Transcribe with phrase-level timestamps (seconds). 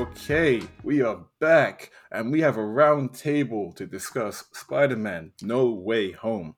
[0.00, 5.68] Okay, we are back and we have a round table to discuss Spider Man No
[5.68, 6.54] Way Home.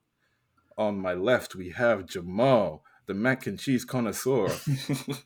[0.77, 4.47] On my left, we have Jamal, the mac and cheese connoisseur.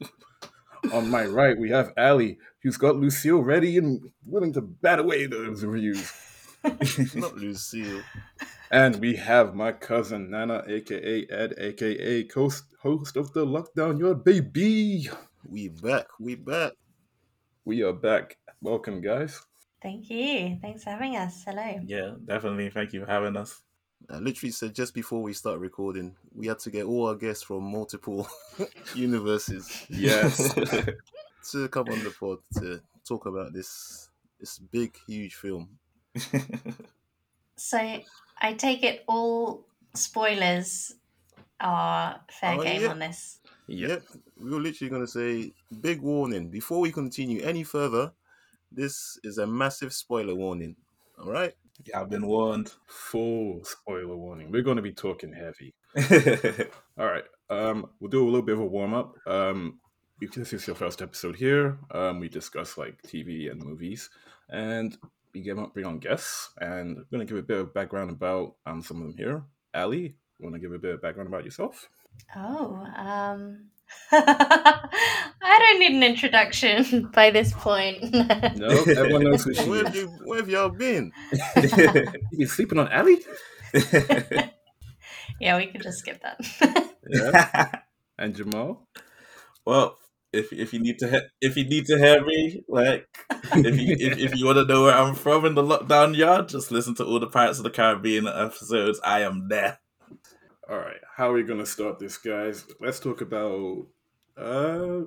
[0.93, 5.27] On my right, we have Ally, who's got Lucille ready and willing to bat away
[5.27, 6.11] those reviews.
[7.13, 8.02] Not Lucille.
[8.71, 14.15] And we have my cousin Nana, aka Ed, aka host, host of the Lockdown Your
[14.15, 15.07] Baby.
[15.48, 16.07] We back.
[16.20, 16.73] We back.
[17.67, 18.38] We are back.
[18.62, 19.41] Welcome, guys.
[19.84, 20.57] Thank you.
[20.62, 21.44] Thanks for having us.
[21.45, 21.81] Hello.
[21.85, 22.70] Yeah, definitely.
[22.70, 23.62] Thank you for having us.
[24.09, 27.43] I literally said just before we start recording, we had to get all our guests
[27.43, 28.26] from multiple
[28.95, 30.53] universes Yes.
[31.52, 34.07] to come on the pod to talk about this
[34.40, 35.68] this big, huge film.
[37.57, 37.77] So
[38.40, 40.95] I take it all spoilers
[41.60, 42.88] are fair Oh, game yeah.
[42.91, 43.40] on this.
[43.68, 44.04] Yep.
[44.40, 45.51] we're literally going to say
[45.82, 46.49] big warning.
[46.49, 48.12] Before we continue any further,
[48.71, 50.76] this is a massive spoiler warning.
[51.20, 51.54] All right?
[51.85, 52.73] yeah, I've been warned.
[52.88, 54.51] Full spoiler warning.
[54.51, 55.73] We're going to be talking heavy.
[56.98, 57.26] All right.
[57.49, 59.15] Um, we'll do a little bit of a warm up.
[59.27, 59.79] Um,
[60.21, 64.09] if this is your first episode here, um, we discuss like TV and movies,
[64.50, 64.97] and
[65.34, 68.09] we get up, bring on guests, and we're going to give a bit of background
[68.09, 69.44] about um, some of them here.
[69.73, 71.90] Ally, want to give a bit of background about yourself?
[72.35, 73.66] Oh, um
[74.12, 78.13] I don't need an introduction by this point.
[78.57, 80.03] No, everyone knows who she Where have is.
[80.03, 81.12] you where have y'all been?
[81.56, 83.16] You been sleeping on Ally?
[85.40, 86.40] yeah, we could just skip that.
[87.09, 87.69] Yeah.
[88.18, 88.88] And Jamal?
[89.66, 89.95] well,
[90.34, 93.06] if if you need to he- if you need to hear me, like
[93.53, 96.50] if you if, if you want to know where I'm from in the lockdown yard,
[96.50, 99.00] just listen to all the Pirates of the Caribbean episodes.
[99.03, 99.79] I am there.
[100.69, 102.66] All right, how are we gonna start this, guys?
[102.81, 103.88] Let's talk about
[104.38, 105.01] uh,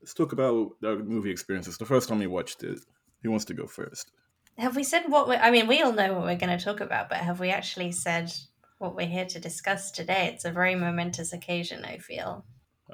[0.00, 1.76] let's talk about the movie experiences.
[1.76, 2.80] The first time you watched it,
[3.22, 4.10] who wants to go first?
[4.58, 6.80] have we said what we I mean, we all know what we're going to talk
[6.80, 8.32] about, but have we actually said
[8.78, 10.30] what we're here to discuss today?
[10.34, 12.44] It's a very momentous occasion, I feel.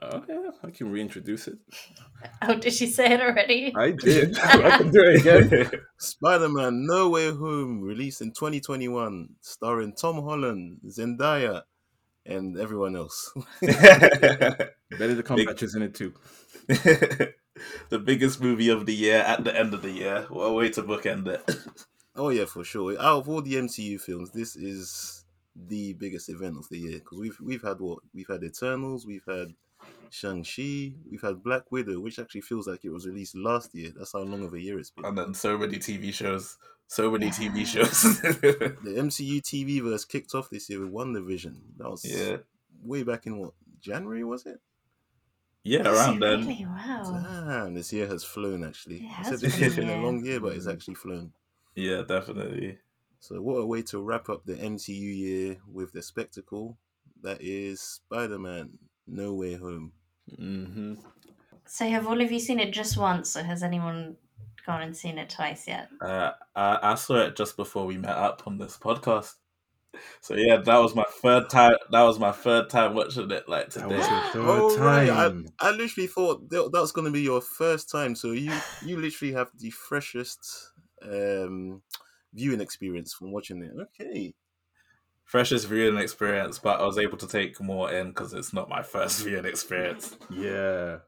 [0.02, 1.58] Oh yeah, I can reintroduce it.
[2.40, 3.74] Oh, did she say it already?
[3.76, 4.38] I did.
[4.42, 5.70] I can do it again.
[5.98, 11.64] Spider-Man No Way Home, released in 2021, starring Tom Holland, Zendaya,
[12.26, 13.32] and everyone else.
[13.60, 16.14] Benedict Cumberbatch is in it too.
[16.66, 20.26] the biggest movie of the year at the end of the year.
[20.28, 21.56] What a way to bookend it.
[22.16, 22.92] Oh yeah, for sure.
[22.92, 25.24] Out of all the MCU films, this is
[25.56, 29.24] the biggest event of the year because we've we've had what we've had Eternals, we've
[29.26, 29.48] had
[30.10, 33.90] Shang Chi, we've had Black Widow, which actually feels like it was released last year.
[33.96, 35.04] That's how long of a year it's been.
[35.04, 36.56] And then so many TV shows.
[36.88, 38.20] So many TV shows.
[38.20, 41.56] The MCU TV verse kicked off this year with WandaVision.
[41.78, 42.38] That was yeah.
[42.82, 44.60] way back in what January was it?
[45.62, 46.40] Yeah, Is it around then.
[46.40, 46.66] Really?
[46.66, 47.46] Wow.
[47.46, 48.96] Damn, this year has flown actually.
[48.96, 51.32] It I has said this been, year's been a long year, but it's actually flown.
[51.74, 52.78] Yeah, definitely.
[53.20, 56.76] So what a way to wrap up the MCU year with the spectacle
[57.22, 59.92] that is Spider-Man No Way Home.
[60.38, 60.94] Mm-hmm.
[61.66, 64.16] So, have all of you seen it just once, or has anyone
[64.64, 65.88] gone and seen it twice yet?
[66.00, 69.34] Uh, I, I saw it just before we met up on this podcast.
[70.20, 71.76] So yeah, that was my third time.
[71.92, 73.48] That was my third time watching it.
[73.48, 73.96] Like That today.
[73.96, 75.06] was your third Oh, right.
[75.08, 75.46] time.
[75.60, 78.52] I literally thought that, that was going to be your first time, so you
[78.84, 81.82] you literally have the freshest um,
[82.32, 83.70] viewing experience from watching it.
[84.00, 84.34] Okay,
[85.24, 88.82] Freshest viewing experience, but I was able to take more in because it's not my
[88.82, 90.16] first viewing experience.
[90.28, 90.98] Yeah.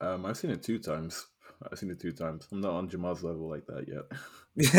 [0.00, 1.26] Um, I've seen it two times.
[1.62, 2.48] I've seen it two times.
[2.52, 4.04] I'm not on Jamal's level like that yet.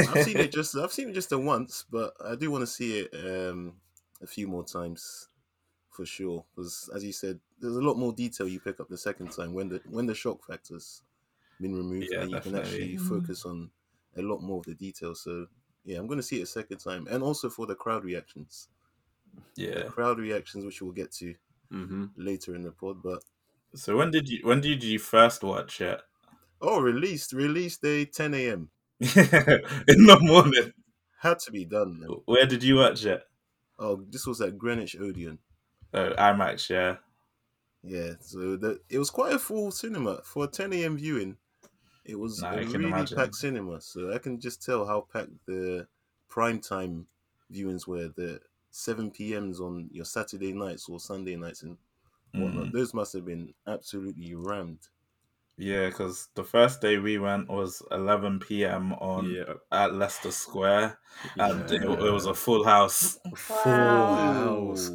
[0.07, 2.67] I've seen it just I've seen it just the once, but I do want to
[2.67, 3.78] see it um,
[4.22, 5.29] a few more times
[5.90, 6.45] for sure.
[6.56, 9.53] Because as you said, there's a lot more detail you pick up the second time
[9.53, 11.03] when the when the shock factor's
[11.62, 13.07] been removed, Yeah, and you can actually Mm.
[13.09, 13.72] focus on
[14.17, 15.22] a lot more of the details.
[15.22, 15.47] So
[15.85, 18.70] yeah, I'm going to see it a second time, and also for the crowd reactions.
[19.55, 19.90] yeah.
[19.90, 21.35] crowd reactions, which we'll get to
[21.72, 22.05] Mm-hmm.
[22.16, 23.02] later in the pod.
[23.03, 23.23] But
[23.73, 26.02] So when did you when did you first watch it?
[26.61, 28.72] Oh, released release day 10 a.m.
[29.00, 30.73] in the morning.
[31.20, 32.00] had to be done.
[32.00, 32.22] Man.
[32.26, 33.23] Where did you watch it?
[33.79, 35.40] Oh, this was at Greenwich Odeon.
[35.94, 36.70] Oh, IMAX.
[36.70, 36.97] Yeah.
[37.82, 40.97] Yeah, so the, it was quite a full cinema for a 10 a.m.
[40.97, 41.38] viewing.
[42.06, 43.17] It was Nah, a really imagine.
[43.17, 45.88] packed cinema, so I can just tell how packed the
[46.29, 47.08] prime time
[47.52, 48.09] viewings were.
[48.09, 48.41] The
[48.72, 51.78] 7 p.m.s on your Saturday nights or Sunday nights and
[52.35, 52.67] whatnot.
[52.67, 52.73] Mm.
[52.73, 54.90] Those must have been absolutely rammed.
[55.59, 58.94] Yeah, because the first day we went was 11 p.m.
[58.94, 59.53] on Yeah.
[59.72, 61.00] at Leicester Square,
[61.38, 62.08] and it, Yeah.
[62.08, 63.20] it was a full house.
[63.35, 64.17] Full Wow.
[64.17, 64.91] house.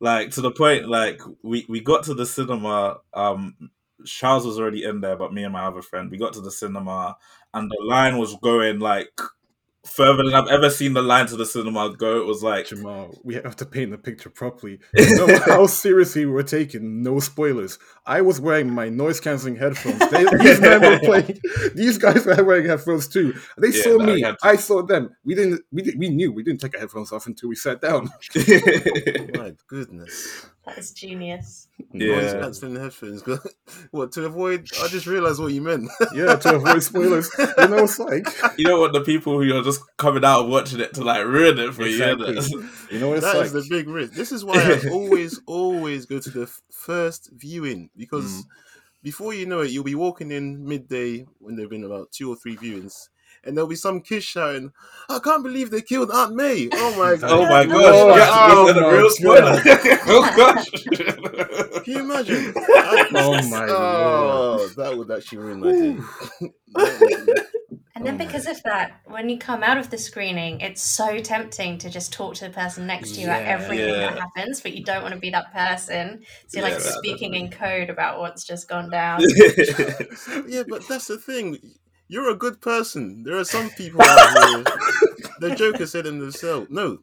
[0.00, 3.70] Like to the point, like we we got to the cinema um
[4.06, 6.50] Charles was already in there, but me and my other friend, we got to the
[6.52, 7.16] cinema,
[7.54, 9.20] and the line was going like
[9.84, 12.20] further than I've ever seen the line to the cinema go.
[12.20, 14.78] It was like Jamal, we have to paint the picture properly.
[14.96, 17.02] You know how seriously we were taking.
[17.02, 17.78] No spoilers.
[18.06, 19.98] I was wearing my noise canceling headphones.
[20.10, 21.38] They, these men were playing.
[21.74, 23.34] These guys were wearing headphones too.
[23.58, 24.18] They Yeah, saw no, me.
[24.20, 25.10] you had to- I saw them.
[25.24, 25.62] We didn't.
[25.72, 26.32] We did, we knew.
[26.32, 28.10] We didn't take our headphones off until we sat down.
[29.34, 30.46] My goodness.
[30.64, 31.66] That is genius.
[31.92, 32.40] Noise Yeah.
[32.40, 33.24] cancelling headphones.
[33.90, 34.68] what to avoid?
[34.80, 35.90] I just realised what you meant.
[36.14, 37.28] yeah, to avoid spoilers.
[37.36, 40.50] You know, it's like you don't want the people who are just coming out and
[40.52, 42.34] watching it to like ruin it for Exactly.
[42.34, 42.68] you.
[42.92, 43.46] you know what it's That like.
[43.46, 44.12] is the big risk.
[44.12, 48.44] This is why I always, always go to the first viewing because mm.
[49.02, 52.36] before you know it, you'll be walking in midday when there've been about two or
[52.36, 53.08] three viewings,
[53.44, 54.72] and there'll be some kids shouting,
[55.08, 57.30] "I can't believe they killed Aunt May!" Oh my oh god!
[57.30, 57.76] Oh my gosh!
[57.76, 59.62] Oh, yes, oh was that a my real spoiler?
[60.06, 61.82] oh gosh!
[61.84, 62.54] Can you imagine?
[63.14, 65.98] Oh my Oh, that would actually ruin my day.
[67.94, 71.18] And then Oh because of that, when you come out of the screening, it's so
[71.18, 73.48] tempting to just talk to the person next to you about Yeah.
[73.48, 76.22] everything that happens, but you don't want to be that person.
[76.48, 79.20] So you're Yeah, like that- speaking in code about what's just gone down.
[80.48, 81.58] yeah, but that's the thing.
[82.12, 83.22] You're a good person.
[83.22, 84.64] There are some people out here.
[85.40, 86.68] The Joker said it himself.
[86.68, 86.98] No,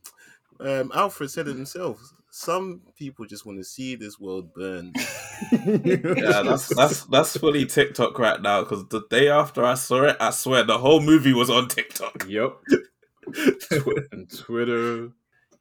[0.60, 2.14] um, Alfred said it himself.
[2.30, 4.94] Some people just want to see this world burn.
[5.52, 8.62] yeah, that's that's that's fully TikTok right now.
[8.62, 12.28] Because the day after I saw it, I swear the whole movie was on TikTok.
[12.30, 12.58] Yep.
[14.12, 15.10] and Twitter.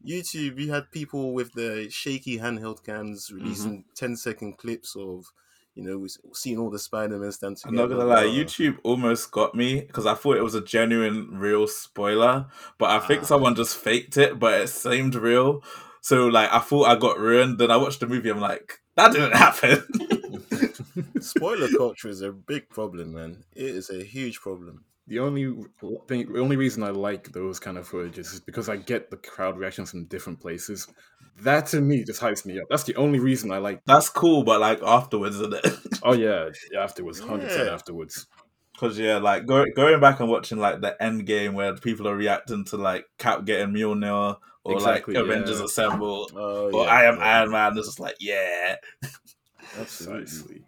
[0.07, 5.25] YouTube, you had people with the shaky handheld cams releasing 10 second clips of,
[5.79, 9.31] you know, we've seen all the Spider Man stand I'm not gonna lie, YouTube almost
[9.31, 12.47] got me because I thought it was a genuine, real spoiler,
[12.79, 13.27] but I think Ah.
[13.27, 15.63] someone just faked it, but it seemed real.
[16.01, 17.59] So like, I thought I got ruined.
[17.59, 18.29] Then I watched the movie.
[18.29, 19.85] I'm like, that didn't happen.
[21.21, 23.45] Spoiler culture is a big problem, man.
[23.55, 24.85] It is a huge problem.
[25.07, 25.65] The only
[26.09, 29.17] thing, the only reason I like those kind of footages is because I get the
[29.17, 30.87] crowd reactions from different places.
[31.43, 32.67] That to me just hypes me up.
[32.71, 33.81] That's the only reason I like.
[33.85, 35.67] That's cool, but like afterwards, isn't it?
[36.03, 38.27] Oh yeah, yeah afterwards, hundred percent afterwards.
[38.73, 42.15] Because yeah, like go, going back and watching like the end game where people are
[42.17, 45.65] reacting to like Cap getting Mjolnir or Exactly, like Avengers yeah.
[45.65, 47.25] Assemble Oh, or yeah, I am yeah.
[47.25, 47.77] Iron Man.
[47.77, 48.77] It's just like yeah,
[49.79, 50.25] Absolutely.
[50.25, 50.63] Precisely.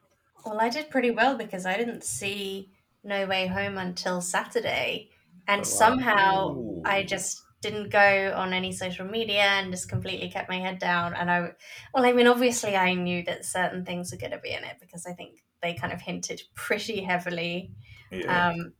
[0.44, 2.70] Well, I did pretty well because I didn't see
[3.04, 5.10] No Way Home until Saturday.
[5.46, 5.64] And Oh, wow.
[5.64, 6.82] somehow Ooh.
[6.84, 11.14] I just didn't go on any social media and just completely kept my head down.
[11.14, 11.52] And I,
[11.92, 14.76] well, I mean, obviously I knew that certain things were going to be in it
[14.80, 17.72] because I think they kind of hinted pretty heavily.
[18.10, 18.48] yeah.
[18.48, 18.72] Um,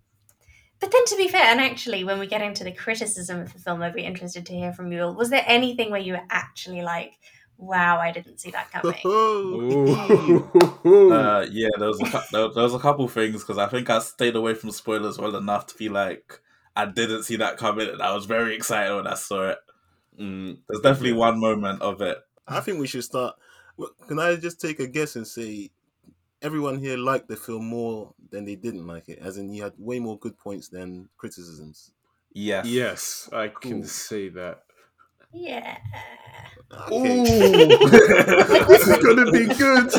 [0.81, 3.59] but then to be fair, and actually, when we get into the criticism of the
[3.59, 5.15] film, I'd be interested to hear from you all.
[5.15, 7.19] Was there anything where you were actually like,
[7.59, 8.97] wow, I didn't see that coming?
[10.83, 13.99] Uh, yeah, there was a there, there was a couple things because I think I
[13.99, 16.41] stayed away from spoilers well enough to be like
[16.77, 19.59] I didn't see that coming, and I was very excited when I saw it.
[20.19, 22.19] Mm, There's definitely one moment of it.
[22.47, 23.37] I think we should start.
[24.09, 25.71] Can I just take a guess and say
[26.43, 29.19] everyone here liked the film more than they didn't like it?
[29.21, 31.93] As in, you had way more good points than criticisms.
[32.33, 33.85] Yes, yes, I can Cool.
[33.85, 34.63] say that.
[35.33, 35.79] Yeah.
[36.73, 37.23] Okay.
[38.69, 39.93] this is gonna be good.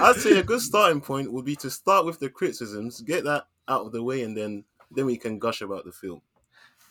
[0.00, 3.46] I'd say a good starting point would be to start with the criticisms, get that
[3.68, 6.20] out of the way, and then then we can gush about the film.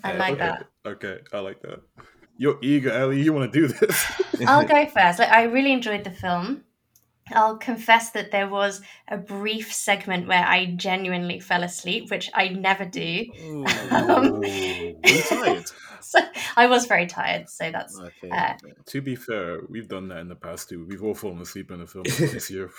[0.04, 0.40] I like okay.
[0.40, 0.66] that.
[0.86, 1.82] Okay, I like that.
[2.38, 3.22] You're eager, Ellie.
[3.22, 4.06] You want to do this?
[4.48, 5.20] I'll go first.
[5.20, 6.64] Like, I really enjoyed the film.
[7.32, 12.50] I'll confess that there was a brief segment where I genuinely fell asleep, which I
[12.50, 13.26] never do.
[13.44, 13.66] Ooh.
[13.92, 14.42] Um,
[15.04, 15.66] tired?
[16.02, 16.20] So
[16.56, 18.30] I was very tired, so that's Okay.
[18.32, 18.54] Uh,
[18.86, 20.86] to be fair, we've done that in the past too.
[20.86, 22.70] We've all fallen asleep in a film this year.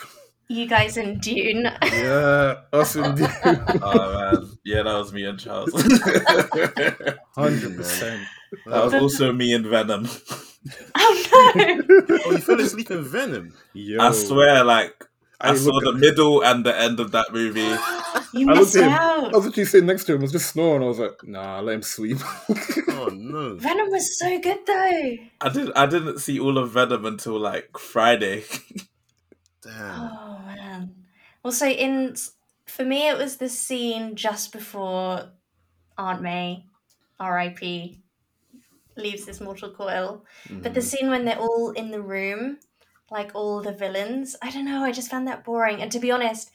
[0.51, 1.71] You guys in Dune.
[1.93, 3.29] yeah, us indeed.
[3.83, 5.71] Oh man, yeah, that was me and Charles.
[7.37, 8.27] Hundred percent.
[8.67, 10.09] that was also me and Venom.
[10.97, 11.81] oh no!
[12.27, 13.55] oh, you fell asleep in Venom.
[13.75, 15.05] Yo, I swear, like
[15.41, 17.77] I, I saw looked the middle and the end of that movie.
[18.33, 18.89] You I looked missed him.
[18.91, 19.35] out.
[19.35, 20.21] I was literally sitting next to him.
[20.21, 20.85] I was just snoring.
[20.85, 22.19] I was like, "Nah, let him sleep."
[22.89, 23.57] Oh no!
[23.57, 25.17] Venom was so good though.
[25.41, 25.73] I did.
[25.75, 28.45] I didn't see all of Venom until like Friday.
[29.63, 30.11] Damn.
[30.13, 30.30] Oh
[31.43, 31.51] man.
[31.51, 32.17] Well, so in
[32.67, 35.31] for me, it was the scene just before
[35.99, 36.67] Aunt May,
[37.19, 38.01] R.I.P.,
[38.97, 40.25] leaves this mortal coil.
[40.49, 40.81] But the mm-hmm.
[40.81, 42.59] scene when they're all in the room,
[43.11, 44.85] like all the villains, I don't know.
[44.85, 45.83] I just found that boring.
[45.83, 46.51] And to be honest,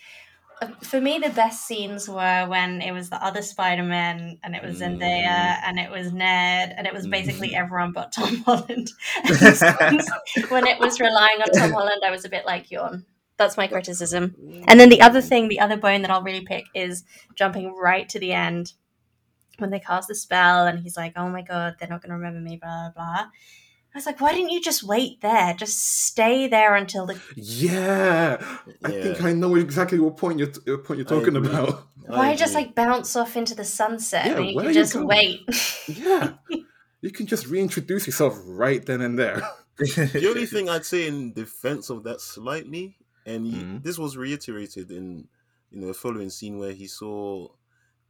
[0.62, 4.56] uh, for me, the best scenes were when it was the other Spider Man, and
[4.56, 5.60] it was Zendaya, mm.
[5.65, 7.63] and it was Ned, and it was basically mm-hmm.
[7.63, 8.92] everyone but Tom Holland.
[9.25, 10.10] And the scenes
[10.50, 13.06] when it was relying on Tom Holland, I was a bit like yawn.
[13.38, 14.36] That's my criticism.
[14.42, 14.65] Mm.
[14.68, 17.04] And then the other thing, the other bone that I'll really pick is
[17.36, 18.74] jumping right to the end
[19.58, 22.15] when they cast the spell and he's like, oh my god, they're not going to
[22.15, 23.25] remember me, blah, blah, blah.
[23.94, 25.54] I was like, why didn't you just wait there?
[25.54, 27.18] Just stay there until the.
[27.38, 28.46] Yeah,
[28.84, 31.50] I think I know exactly what point you're point you're talking agree.
[31.50, 31.88] about.
[32.10, 34.94] I Why just like bounce off into the sunset Yeah, when you where can just
[34.94, 35.08] going?
[35.08, 35.39] wait?
[35.88, 36.34] Yeah,
[37.00, 39.42] you can just reintroduce yourself right then and there.
[39.77, 43.84] the only thing I'd say in defense of that slightly, and he, Mhm.
[43.84, 45.27] this was reiterated in
[45.72, 47.48] you know a following scene where he saw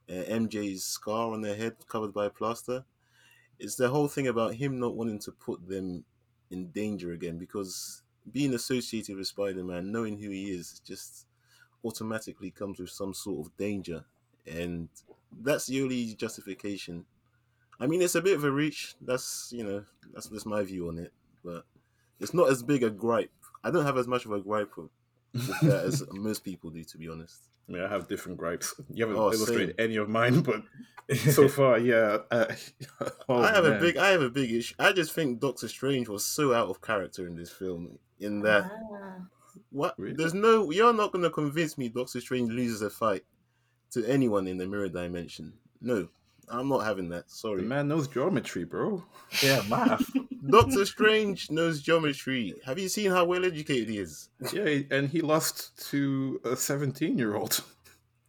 [0.10, 2.86] uh, MJ's scar on their head covered by plaster.
[3.60, 6.06] It's the whole thing about him not wanting to put them
[6.52, 11.28] in danger again because being associated with Spider-Man, knowing who he is, just
[11.84, 14.06] automatically comes with some sort of danger,
[14.48, 14.90] and
[15.32, 17.06] that's the only justification.
[17.80, 18.96] I mean, it's a bit of a reach.
[19.02, 21.66] That's you know that's just my view on it, but
[22.20, 23.32] it's not as big a gripe.
[23.64, 25.05] I don't have as much of a gripe with, with that
[25.64, 27.42] as most people do, to be honest.
[27.68, 28.74] I mean, I have different gripes.
[28.94, 29.86] You haven't Oh, illustrated same.
[29.86, 30.62] any of mine, but
[31.32, 32.20] so far, yeah.
[32.32, 32.46] Uh,
[33.30, 34.76] oh, I have a big, I have a big issue.
[34.80, 37.98] I just think Doctor Strange was so out of character in this film.
[38.20, 39.26] In that, Ah.
[39.72, 39.96] what?
[39.98, 40.16] Really?
[40.16, 40.72] There's no.
[40.72, 43.24] You're not going to convince me Doctor Strange loses a fight
[43.92, 45.54] to anyone in the mirror dimension.
[45.82, 46.08] No,
[46.50, 47.28] I'm not having that.
[47.28, 47.62] The Sorry.
[47.64, 49.04] man knows geometry, bro.
[49.44, 50.10] yeah, math.
[50.50, 52.54] Doctor Strange knows geometry.
[52.66, 54.30] Have you seen how well educated he is?
[54.54, 57.64] Yeah, and he lost to a 17 year old.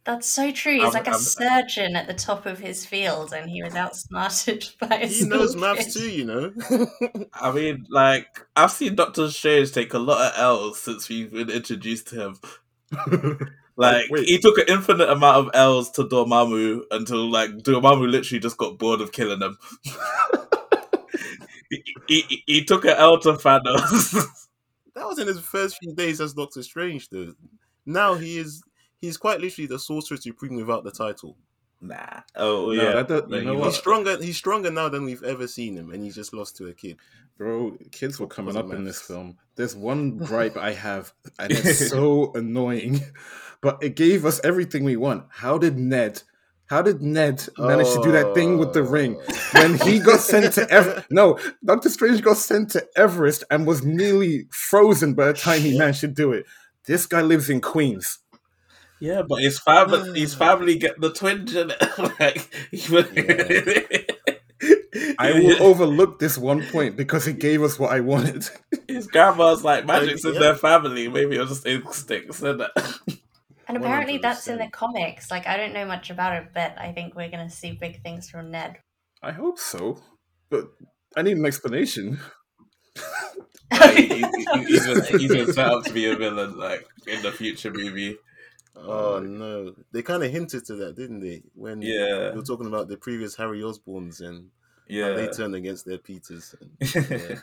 [0.03, 0.75] That's so true.
[0.75, 3.75] He's I'm- like a I'm- surgeon at the top of his field, and he was
[3.75, 6.53] outsmarted by a He knows school maths too, you know.
[7.33, 11.49] I mean, like I've seen Doctor Strange take a lot of L's since we've been
[11.49, 12.39] introduced to him.
[13.77, 14.27] Like Wait.
[14.27, 18.79] he took an infinite amount of L's to Dormammu until like Dormammu literally just got
[18.79, 19.57] bored of killing him.
[21.69, 24.11] he, he, he took an L to Thanos.
[24.95, 27.35] that was in his first few days as Doctor Strange, though.
[27.85, 28.63] Now he is.
[28.99, 31.37] He's quite literally the sorcerer supreme without the title.
[31.81, 32.21] Nah.
[32.35, 32.91] Oh No, yeah.
[32.93, 33.63] that does- you know?
[33.63, 34.21] He's stronger.
[34.21, 36.97] He's stronger now than we've ever seen him, and he's just lost to a kid.
[37.37, 39.37] Bro, kids were coming up in this film.
[39.55, 43.01] There's one gripe I have, and it's so annoying,
[43.61, 45.25] but it gave us everything we want.
[45.29, 46.23] How did Ned?
[46.65, 49.37] How did Ned manage to do that thing with the ring oh.
[49.53, 51.07] when he got sent to Everest?
[51.09, 55.77] No, Doctor Strange got sent to Everest and was nearly frozen by the time he
[55.77, 56.45] managed to do it.
[56.85, 58.19] This guy lives in Queens.
[58.99, 62.19] Yeah, but his family, his family get the twinge in it.
[62.19, 62.49] like,
[65.19, 68.49] I will overlook this one point because it gave us what I wanted.
[68.87, 70.39] his grandma's like magic's in Yeah.
[70.39, 71.07] their family.
[71.07, 72.71] Maybe it was just instincts, isn't it?
[73.67, 75.29] And apparently, that's in the comics.
[75.29, 78.01] Like, I don't know much about it, but I think we're going to see big
[78.01, 78.77] things from Ned.
[79.21, 80.01] I hope so,
[80.49, 80.69] but
[81.17, 82.19] I need an explanation.
[83.69, 87.21] Like, he, he, he's, been, he's been set up to be a villain, like in
[87.21, 88.15] the future movie.
[88.85, 89.75] Oh no!
[89.91, 91.43] They kind of hinted to that, didn't they?
[91.53, 92.31] When Yeah.
[92.31, 94.51] they were talking about the previous Harry Osborns and
[94.99, 96.55] how Yeah, they turned against their Peters.
[96.59, 96.77] And,
[97.09, 97.39] yeah.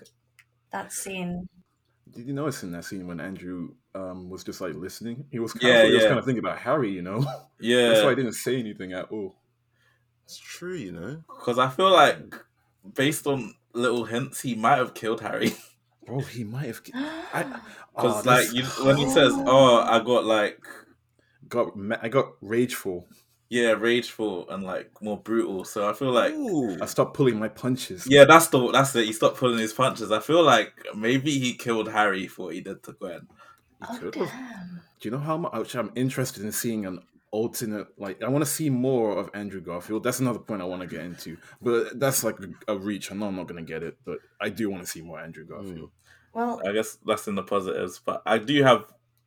[0.72, 1.48] that scene.
[2.10, 5.26] Did you notice in that scene when Andrew um, was just like listening?
[5.30, 7.24] He was kind Yeah, of, he was kind of thinking about Harry, you know.
[7.60, 8.10] Yeah, that's why yeah.
[8.10, 9.36] I didn't say anything at all.
[10.24, 11.24] It's true, you know.
[11.28, 12.34] Because I feel like,
[12.94, 15.52] based on little hints, he might have killed Harry.
[16.06, 16.80] Bro, he might have.
[17.32, 17.60] I,
[17.96, 20.60] Because oh, like you, when he says, "Oh, I got like
[21.48, 21.72] got
[22.02, 23.06] I got rageful.
[23.48, 26.76] yeah, rageful and like more brutal," so I feel like Ooh.
[26.82, 28.06] I stopped pulling my punches.
[28.08, 29.04] yeah, that's the that's it.
[29.06, 30.10] He stopped pulling his punches.
[30.12, 33.28] I feel like maybe he killed Harry for what he did to Gwen.
[33.82, 34.80] Oh, he Oh, could damn.
[35.00, 37.88] Do you know how much I'm interested in seeing an alternate?
[37.98, 40.02] Like, I want to see more of Andrew Garfield.
[40.04, 41.36] That's another point I want to get into.
[41.60, 43.12] But that's like a, a reach.
[43.12, 45.20] I know I'm not going to get it, but I do want to see more
[45.20, 45.90] Andrew Garfield.
[45.90, 46.32] Mm.
[46.32, 48.86] Well, I guess that's in the positives, but I do have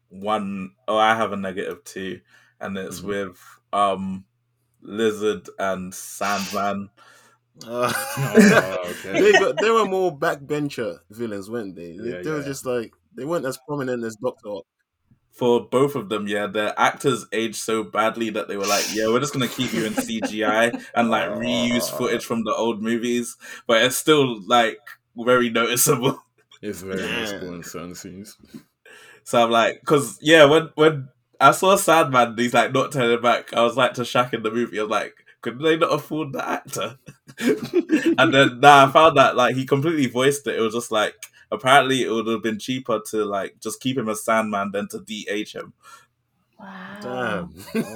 [0.10, 1.38] one oh I have a
[1.84, 2.22] two,
[2.60, 3.06] and it's Mhm.
[3.06, 3.38] with
[3.74, 4.26] um
[4.82, 6.90] Lizard and Sandman.
[7.66, 9.22] Uh, Oh, okay.
[9.22, 11.98] they, got, they were more backbencher villains, weren't they?
[11.98, 14.50] They, Yeah, they were just like they weren't as prominent as Doctor.
[14.50, 14.66] Ock.
[15.32, 19.08] For both of them, yeah, their actors aged so badly that they were like, "Yeah,
[19.08, 23.38] we're just gonna keep you in CGI and like reuse footage from the old movies,"
[23.68, 24.80] but it's still like
[25.16, 26.24] very noticeable.
[26.62, 27.16] It's very Yeah.
[27.18, 28.36] noticeable in certain scenes.
[29.28, 31.10] So I'm like, because yeah, when when
[31.42, 33.54] I saw Sandman, he's like not turning back.
[33.54, 34.80] I was like to Shaq in the movie.
[34.80, 36.98] I was like, could they not afford the actor?
[37.38, 40.56] and then nah, I found that like he completely voiced it.
[40.56, 41.14] It was just like
[41.52, 45.02] apparently it would have been cheaper to like just keep him as Sandman than to
[45.02, 45.74] de-age him.
[46.58, 46.98] wow.
[47.02, 47.66] Damn.
[47.76, 47.94] Oh.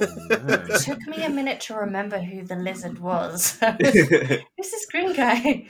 [0.68, 3.58] It took me a minute to remember who the lizard was.
[3.80, 5.66] Who's this green guy?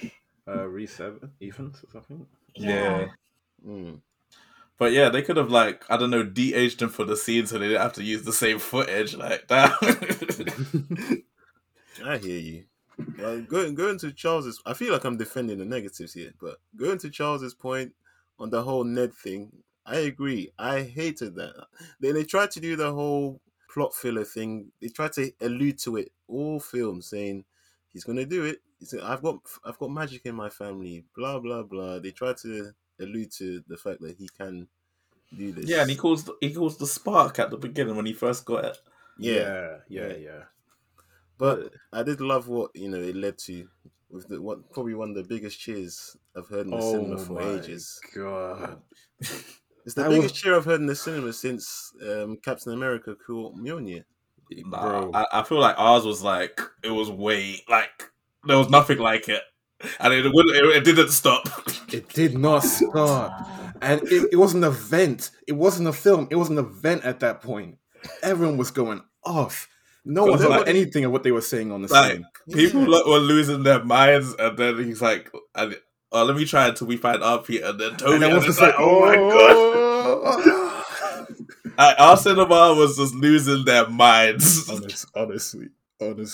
[0.49, 2.27] Uh, Rhys Ev- Evans or something?
[2.57, 3.07] Yeah.
[3.65, 4.01] Mm.
[4.83, 7.57] But yeah, they could have like I don't know de-aged him for the scene so
[7.57, 11.23] they didn't have to use the same footage like that.
[12.05, 12.65] I hear you.
[13.25, 16.99] Uh, going going to Charles's, I feel like I'm defending the negatives here, but going
[16.99, 17.93] to Charles's point
[18.41, 19.53] on the whole Ned thing,
[19.87, 20.51] I agree.
[20.59, 21.55] I hated that.
[22.01, 23.41] Then they tried to do the whole
[23.73, 24.73] plot filler thing.
[24.81, 27.45] They tried to allude to it all film, saying
[27.93, 28.59] he's gonna do it.
[28.81, 32.01] He said, "I've got I've got magic in my family." Blah blah blah.
[32.01, 34.69] They tried to allude to the fact that he can
[35.37, 35.67] do this.
[35.69, 38.45] yeah, and he calls the, he calls the spark at the beginning when he first
[38.45, 38.79] got it.
[39.19, 39.33] yeah.
[39.33, 40.17] yeah, yeah, yeah.
[40.17, 40.43] yeah.
[41.39, 43.67] But I did love what you know it led to
[44.11, 47.41] with the what probably one of the biggest cheers I've heard in the cinema for
[47.41, 48.01] Oh my ages.
[48.15, 48.81] God.
[49.85, 53.17] It's the That biggest was- cheer I've heard in the cinema since um, Captain America
[53.27, 54.05] caught Mjolnir.
[54.67, 55.11] Bro.
[55.13, 58.11] I, I feel like ours was like it was way like
[58.45, 59.43] there was nothing like it,
[59.99, 61.49] and it wouldn't, it, it didn't stop.
[61.93, 63.49] It did not stop.
[63.81, 65.31] And it, it was an event.
[65.47, 66.29] It wasn't a film.
[66.31, 67.79] It was an event at that point.
[68.23, 69.69] Everyone was going off.
[70.05, 72.27] No one Because, heard like- anything of what they were saying on the Like, screen.
[72.53, 73.03] People Yeah.
[73.07, 75.77] were losing their minds, and then he's like, and,
[76.11, 78.61] "Oh, let me try until we find our Peter." And then Tobey And was just
[78.61, 79.57] like, oh my god!
[79.57, 80.43] Oh.
[80.45, 80.69] god.
[81.79, 84.69] Like, our cinema was just losing their minds.
[84.69, 85.69] Honest, honestly,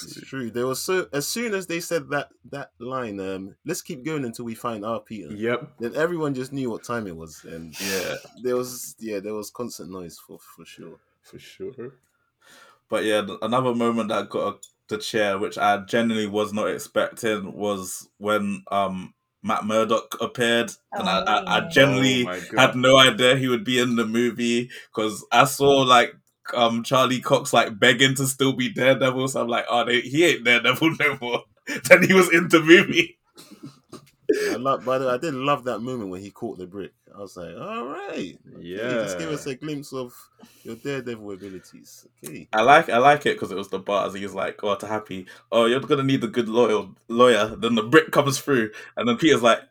[0.02, 0.22] It's honestly.
[0.22, 0.50] true.
[0.50, 4.24] They were so as soon as they said that that line, um, let's keep going
[4.24, 5.34] until we find our Peter.
[5.34, 5.72] Yep.
[5.78, 9.50] Then everyone just knew what time it was, and yeah, there was yeah, there was
[9.50, 10.98] constant noise for for sure.
[11.22, 12.00] For sure.
[12.88, 14.58] but yeah, another moment that got a,
[14.88, 21.08] the chair, which I genuinely was not expecting, was when um Matt Murdock appeared, and
[21.08, 21.68] I, I, I Oh.
[21.68, 26.14] generally Oh had no idea he would be in the movie because I saw like
[26.54, 30.24] um Charlie Cox like begging to still be Daredevil, so I'm like, oh, they, he
[30.24, 31.44] ain't Daredevil no more.
[31.84, 33.18] then he was in the movie.
[34.50, 36.92] I love, by the way, I did love that moment when he caught the brick.
[37.16, 40.12] I was like, all right, okay, just give us a glimpse of
[40.62, 42.06] your Daredevil abilities.
[42.22, 44.14] Okay, I like I like it because it was the bars.
[44.14, 47.56] He's like, oh, to Happy, oh, you're gonna need a good loyal lawyer.
[47.56, 49.62] Then the brick comes through, and then Peter's like,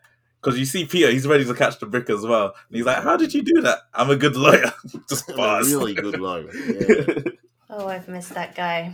[0.41, 2.53] because you see Peter, he's ready to catch the brick as well.
[2.69, 3.79] And he's like, how did you do that?
[3.93, 4.71] I'm a good lawyer.
[5.09, 5.67] Just a bars.
[5.73, 6.51] really good lawyer.
[6.53, 7.31] Yeah,
[7.69, 8.93] Oh, I've missed that guy.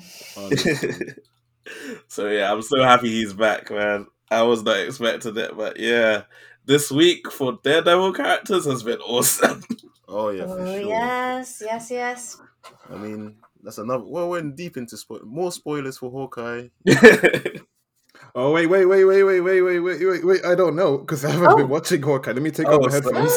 [2.08, 4.08] so yeah, I'm so happy he's back, man.
[4.32, 6.24] I was not expecting it, but yeah,
[6.66, 9.64] this week for Daredevil characters has been awesome.
[10.08, 10.88] Oh yeah, for oh, sure.
[10.90, 12.42] yes, yes, yes.
[12.90, 14.04] I mean, that's another.
[14.06, 16.70] Well, we're deep into spo- more spoilers for Hawkeye.
[18.36, 20.46] Oh wait, wait, wait, wait, wait, wait, wait, wait, wait, wait.
[20.46, 21.56] I don't know because I haven't Oh.
[21.58, 22.32] been watching Hawkeye.
[22.32, 23.32] Let me take Oh, off my so- headphones.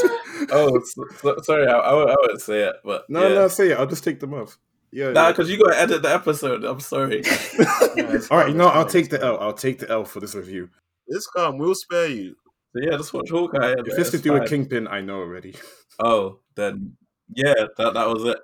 [0.52, 3.34] oh, so, so- sorry, I, I, won't- I won't say it, but no, yeah.
[3.34, 3.78] no, say it.
[3.78, 4.58] I'll just take them off.
[4.92, 5.10] Yeah.
[5.10, 5.32] Nah, yeah.
[5.32, 6.64] because you gotta edit the episode.
[6.64, 7.20] I'm sorry.
[7.24, 9.22] it's All right, calm, you know, it's I'll take the.
[9.22, 9.38] L.
[9.40, 10.70] I'll take the L for this review.
[11.08, 11.58] It's calm.
[11.58, 12.36] We'll spare you.
[12.74, 13.72] So yeah, just watch Hawkeye.
[13.78, 14.48] If it's to it's do with.
[14.48, 15.54] Kingpin, I know already.
[15.98, 16.96] Oh, then
[17.34, 18.38] yeah, that that was it.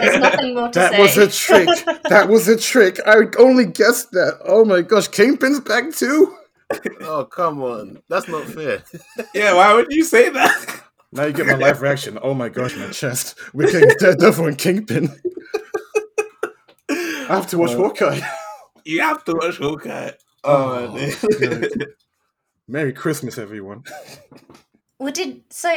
[0.00, 1.00] There's nothing more to That say.
[1.00, 1.68] was a trick.
[2.08, 3.00] That was a trick.
[3.06, 4.38] I only guessed that.
[4.44, 6.36] Oh my gosh, Kingpin's back too.
[7.00, 8.82] Oh come on, that's not fair.
[9.34, 10.82] yeah, why would you say that?
[11.12, 12.18] Now you get my live reaction.
[12.22, 13.38] Oh my gosh, my chest.
[13.54, 15.10] We're getting Daredevil and Kingpin.
[16.90, 18.20] I have to watch Uh, Hawkeye.
[18.84, 20.10] You have to watch Hawkeye.
[20.44, 21.70] Oh, Oh, man.
[22.68, 23.84] Merry Christmas, everyone.
[24.98, 25.70] Well, did so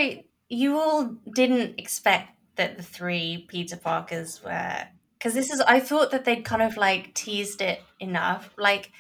[0.50, 6.12] you all didn't expect that the three Peter Parkers were because this is I thought
[6.12, 8.50] that they'd kind of like teased it enough.
[8.58, 8.92] Like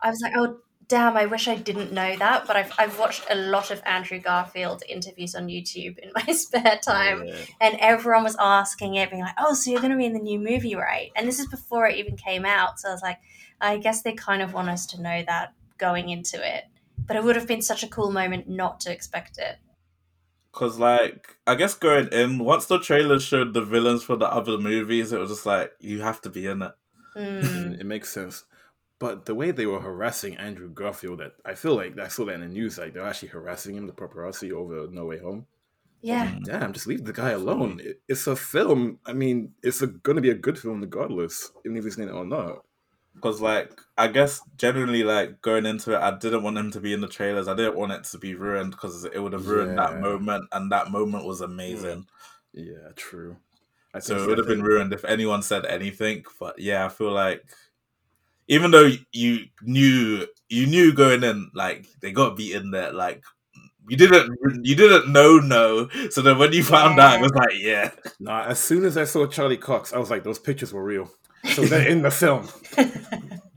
[0.00, 2.46] I was like, oh damn, I wish I didn't know that.
[2.46, 6.78] But I've I've watched a lot of Andrew Garfield interviews on YouTube in my spare
[6.82, 7.34] time, Yeah.
[7.60, 10.18] and everyone was asking it, being like, oh, so you're going to be in the
[10.18, 11.10] new movie, right?
[11.16, 13.18] And this is before it even came out, so I was like,
[13.60, 16.64] I guess they kind of want us to know that going into it.
[16.98, 19.56] But it would have been such a cool moment not to expect it.
[20.54, 24.56] Cause like I guess going in once the trailer showed the villains for the other
[24.56, 26.72] movies, it was just like you have to be in it.
[27.16, 27.80] Mm.
[27.80, 28.44] it makes sense.
[29.00, 32.34] But the way they were harassing Andrew Garfield, that I feel like I saw that
[32.34, 35.46] in the news, like they're actually harassing him, the paparazzi over No Way Home.
[36.00, 36.38] Yeah.
[36.44, 37.80] Damn, just leave the guy alone.
[37.82, 39.00] It, it's a film.
[39.04, 42.12] I mean, it's a, gonna be a good film regardless, even if he's in it
[42.12, 42.64] or not.
[43.14, 46.92] Because like I guess generally like going into it, I didn't want him to be
[46.92, 47.48] in the trailers.
[47.48, 50.70] I didn't want it to be ruined because it would have ruined that moment, and
[50.72, 52.06] that moment was amazing.
[52.52, 53.36] Yeah, true.
[53.94, 56.24] I So it would have been ruined if anyone said anything.
[56.40, 57.44] But yeah, I feel like
[58.48, 62.92] even though you knew you knew going in, like they got to be in there,
[62.92, 63.22] like
[63.88, 65.88] you didn't you didn't know no.
[66.10, 67.90] So then when you found out, it was like yeah.
[68.18, 71.10] Nah, as soon as I saw Charlie Cox, I was like, those pictures were real.
[71.44, 72.48] So they're in the film.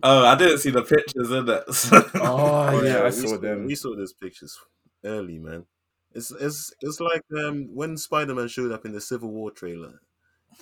[0.04, 1.74] Oh, I didn't see the pictures in it.
[1.74, 3.66] So- Oh, yeah, I we saw them.
[3.66, 4.58] We saw those pictures
[5.04, 5.66] early, man.
[6.14, 10.00] It's it's it's like um, when Spider Man showed up in the Civil War trailer.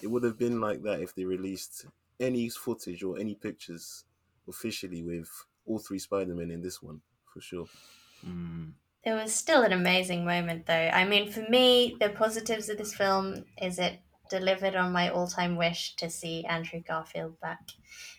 [0.01, 1.85] It would have been like that if they released
[2.19, 4.05] any footage or any pictures
[4.47, 5.29] officially with
[5.65, 7.65] all three Spider Men in this one for sure.
[8.25, 8.71] Mm.
[9.03, 10.73] It was still an amazing moment, though.
[10.93, 15.55] I mean, for me, the positives of this film is it delivered on my all-time
[15.55, 17.59] wish to see Andrew Garfield back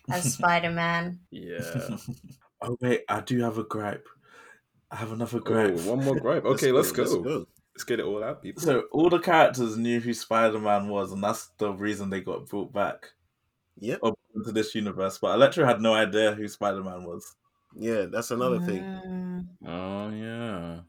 [0.09, 1.19] as Spider-Man.
[1.31, 1.97] Yeah.
[2.61, 4.07] oh wait, I do have a gripe.
[4.91, 5.75] I have another gripe.
[5.77, 6.45] Oh, one more gripe.
[6.45, 7.03] Okay, let's, go.
[7.03, 8.61] Let's Let's, get it all out, people.
[8.61, 12.47] So all the characters knew who Spider Man was, and that's the reason they got
[12.47, 13.11] brought back
[13.79, 13.99] Yep.
[14.01, 15.19] up into this universe.
[15.19, 17.35] But Electro had no idea who Spider Man was.
[17.75, 18.81] Yeah, that's another thing.
[18.81, 19.47] Mm.
[19.67, 20.79] oh yeah.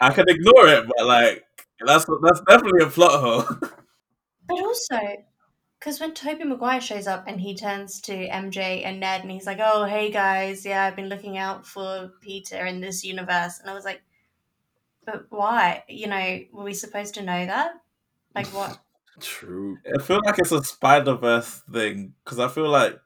[0.00, 1.44] I can ignore it, but like
[1.84, 3.70] that's that's definitely a plot hole.
[4.50, 5.24] But also,
[5.78, 9.46] because when Tobey Maguire shows up and he turns to MJ and Ned and he's
[9.46, 13.70] like, "Oh, hey guys, yeah, I've been looking out for Peter in this universe," and
[13.70, 14.02] I was like,
[15.04, 15.84] "But why?
[15.88, 17.72] You know, were we supposed to know that?
[18.34, 18.78] Like what?"
[19.20, 19.78] True.
[19.94, 22.98] I feel like it's a Spider Verse thing because I feel like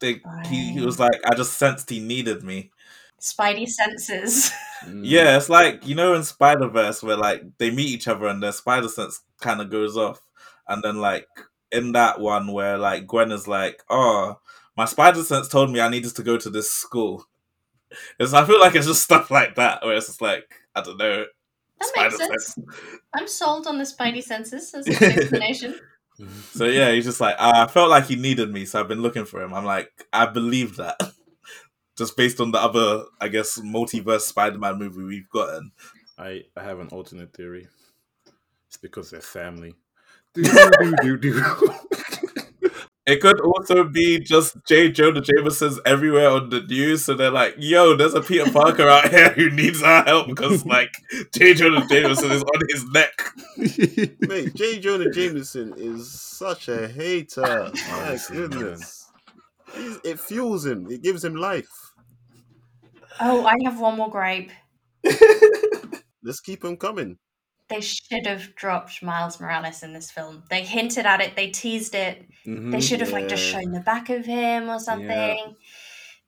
[0.00, 2.70] they he, he was like I just sensed he needed me.
[3.20, 4.50] Spidey senses.
[4.84, 5.02] Mm.
[5.04, 8.42] Yeah, it's like you know in Spider Verse where like they meet each other and
[8.42, 10.22] their spider sense kind of goes off,
[10.70, 11.28] and then like
[11.72, 14.38] in that one where like Gwen is like, "Oh,
[14.76, 17.26] my spider sense told me I needed to go to this school."
[18.18, 20.96] It's I feel like it's just stuff like that where it's just like I don't
[20.96, 21.26] know.
[21.80, 22.58] That makes sense.
[23.14, 25.78] I'm sold on the Spidey senses as a explanation.
[26.52, 29.02] So yeah, he's just like uh, I felt like he needed me, so I've been
[29.02, 29.52] looking for him.
[29.52, 30.98] I'm like I believe that.
[31.98, 35.72] Just based on the other, I guess, multiverse Spider-Man movie we've gotten.
[36.16, 37.68] I, I have an alternate theory.
[38.68, 39.74] It's because they're family.
[40.34, 41.74] Do, do, do, do.
[43.06, 44.88] It could also be just J.
[44.90, 49.08] Jonah Jameson's everywhere on the news, so they're like, "Yo, there's a Peter Parker out
[49.10, 50.92] here who needs our help because like
[51.34, 51.54] J.
[51.54, 53.32] Jonah Jameson is on his neck."
[54.20, 54.78] Mate, J.
[54.78, 57.72] Jonah Jameson is such a hater.
[57.90, 59.10] My goodness.
[59.74, 60.88] He's, it fuels him.
[60.88, 61.92] It gives him life.
[63.20, 64.50] Oh, I have one more gripe.
[66.22, 67.18] Let's keep him coming.
[67.70, 70.42] They should have dropped Miles Morales in this film.
[70.50, 72.26] They hinted at it, they teased it.
[72.46, 72.72] Mhm.
[72.72, 75.56] They should have like just shown the back of him or something.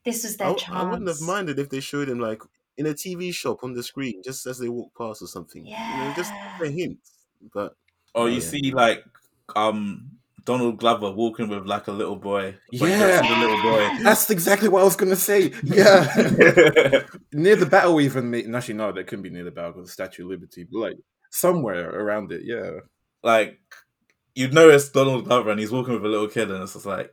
[0.04, 0.78] This was their I, chance.
[0.78, 2.42] I wouldn't have minded if they showed him like
[2.76, 5.66] in a TV shop on the screen, just as they walk past or something.
[5.66, 6.98] You know, just a hint.
[7.52, 7.76] But
[8.14, 8.40] Or you Yeah.
[8.40, 9.04] see like
[9.56, 10.10] um
[10.44, 12.56] Donald Glover walking with like a little boy.
[12.78, 13.22] But Yeah.
[13.22, 14.02] the little boy.
[14.02, 15.52] That's exactly what I was gonna say.
[15.62, 16.04] Yeah,
[17.32, 18.30] near the battle, even.
[18.30, 18.46] Mate.
[18.52, 20.96] Actually, no, that couldn't be near the battle because the Statue of Liberty, but like
[21.32, 22.42] somewhere around it.
[22.44, 22.80] Yeah.
[23.24, 23.58] like
[24.34, 26.86] you know it's Donald Glover and he's walking with a little kid, and it's just
[26.86, 27.12] like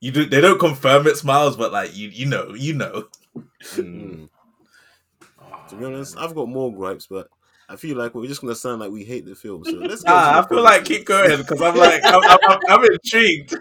[0.00, 0.26] you do.
[0.26, 3.08] They don't confirm it's Miles, but like you, you know, you know.
[3.74, 4.28] Mm.
[5.68, 7.28] to be honest, I've got more gripes, but
[7.68, 9.64] I feel like we're just gonna sound like we hate the film.
[9.64, 10.02] So let's.
[10.02, 12.84] get Ah, I the feel like keep going because I'm like I'm, I'm, I'm, I'm
[12.84, 13.54] intrigued.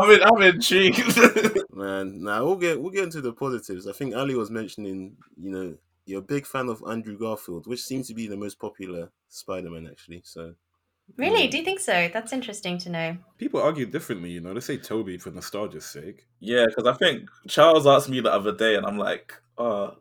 [0.00, 1.18] I'm in, I'm intrigued.
[1.74, 3.86] Man, now we'll get we'll get into the positives.
[3.86, 5.74] I think Ally was mentioning, you know,
[6.06, 9.86] you're a big fan of Andrew Garfield, which seems to be the most popular Spider-Man
[9.90, 10.22] actually.
[10.24, 10.54] So
[11.16, 11.46] Really?
[11.46, 12.08] Do you think so?
[12.12, 13.16] That's interesting to know.
[13.38, 14.52] People argue differently, you know.
[14.54, 16.26] They say Tobey for nostalgia's sake.
[16.40, 19.96] yeah, because I think Charles asked me the other day, and I'm like, oh,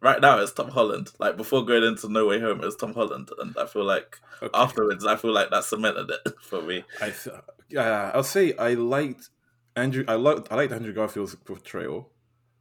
[0.00, 1.10] right now it's Tom Holland.
[1.18, 4.50] Like before going into No Way Home, it's Tom Holland, and I feel like Okay.
[4.54, 6.84] afterwards, I feel like that cemented it for me.
[7.02, 7.36] I th-
[7.68, 9.28] yeah, I'll say I liked
[9.74, 10.04] Andrew.
[10.08, 12.10] I liked I liked Andrew Garfield's portrayal,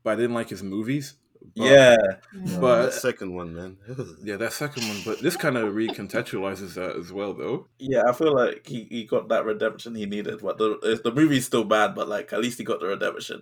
[0.04, 1.16] but I didn't like his movies.
[1.56, 1.98] But- yeah,
[2.36, 2.62] Mm.
[2.62, 3.78] But- that second one, man.
[4.24, 4.98] yeah, that second one.
[5.06, 7.68] But this kind of recontextualizes that as well, though.
[7.80, 10.42] yeah, I feel like he, he got that redemption he needed.
[10.42, 13.42] But the the movie's still bad, but like at least he got the redemption.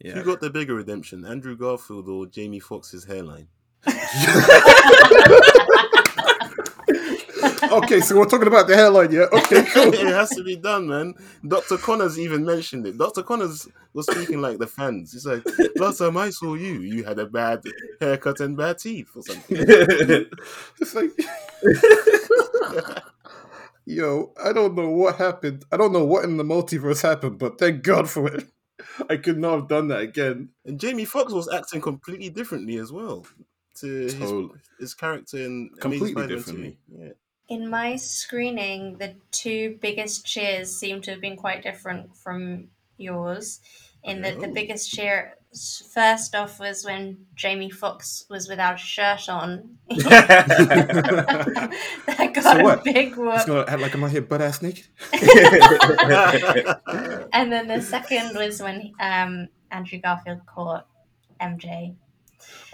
[0.00, 3.48] Yeah, Who got the bigger redemption, Andrew Garfield or Jamie Foxx's hairline?
[7.72, 9.26] okay, so we're talking about the hairline, yeah.
[9.32, 9.92] Okay, cool.
[9.92, 11.14] it has to be done, man.
[11.46, 11.76] Dr.
[11.76, 12.98] Connors even mentioned it.
[12.98, 13.22] Dr.
[13.22, 15.12] Connors was speaking like the fans.
[15.12, 15.42] He's like,
[15.76, 17.62] last time I saw you, you had a bad
[18.00, 19.56] haircut and bad teeth or something.
[20.80, 21.10] It's like,
[23.86, 25.64] yo, I don't know what happened.
[25.70, 28.48] I don't know what in the multiverse happened, but thank God for it.
[29.08, 30.50] I could not have done that again.
[30.64, 33.26] And Jamie Foxx was acting completely differently as well
[33.76, 34.60] to his, Totally.
[34.78, 36.78] his character in Completely differently.
[36.88, 37.10] Yeah.
[37.48, 43.60] In my screening, the two biggest cheers seem to have been quite different from yours.
[44.02, 44.52] In that the Oh.
[44.52, 45.34] biggest cheer
[45.94, 49.78] first off was when Jamie Foxx was without a shirt on.
[49.88, 50.00] that
[52.34, 52.84] got So a what?
[52.84, 53.46] big It's whoop.
[53.46, 54.86] gonna act like I'm out here butt ass naked.
[57.32, 60.86] And then the second was when um, Andrew Garfield caught
[61.40, 61.94] MJ.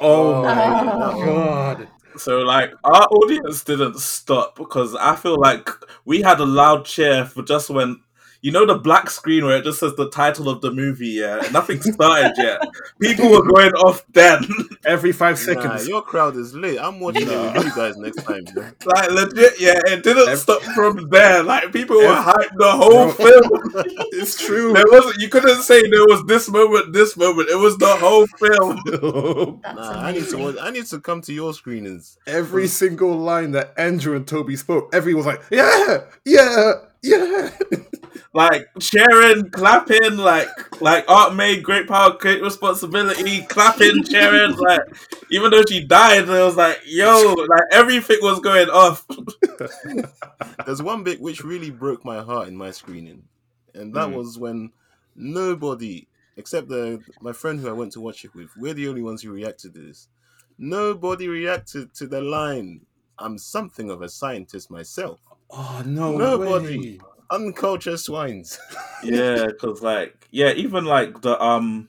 [0.01, 1.89] Oh Oh, my that god!
[2.17, 5.69] So like our audience didn't stop because I feel like
[6.05, 8.01] we had a loud cheer for just when
[8.43, 11.47] you know the black screen where it just says the title of the movie, yeah.
[11.53, 12.61] Nothing started yet.
[13.01, 14.45] People were going off then.
[14.85, 15.89] Every five Nah, seconds.
[15.89, 16.79] your crowd is lit.
[16.81, 17.51] I'm watching Nah.
[17.51, 18.45] it with you guys next time.
[18.55, 18.75] man.
[18.87, 21.43] like legit, yeah, it didn't Ev- stop from there.
[21.43, 23.13] Like people were Ev- hyped the whole Bro.
[23.13, 23.63] film.
[24.13, 24.73] it's true.
[24.73, 27.49] There wasn't you couldn't say there was this moment, this moment.
[27.51, 29.61] It was the whole film.
[29.63, 30.39] Nah, I need to.
[30.39, 32.17] watch- I need to come to your screenings.
[32.27, 36.73] Every single line that Andrew and Tobey spoke, everyone was like, yeah, yeah,
[37.03, 37.51] yeah.
[38.33, 40.49] Like cheering, clapping, like
[40.81, 44.83] like Aunt May great power, great responsibility, clapping, cheering, like
[45.33, 49.05] even though she died, it was like, yo, like everything was going off.
[50.67, 53.25] There's one bit which really broke my heart in my screening,
[53.75, 54.15] and that Mm.
[54.15, 54.71] was when
[55.17, 59.03] nobody except the my friend who I went to watch it with, we're the only
[59.03, 60.09] ones who reacted to this.
[60.57, 62.83] Nobody reacted to the line.
[63.19, 65.21] I'm something of a scientist myself.
[65.51, 66.79] Oh no, Nobody.
[66.79, 67.01] way.
[67.31, 68.59] Uncultured swines.
[69.03, 71.89] Yeah, because like yeah, even like the um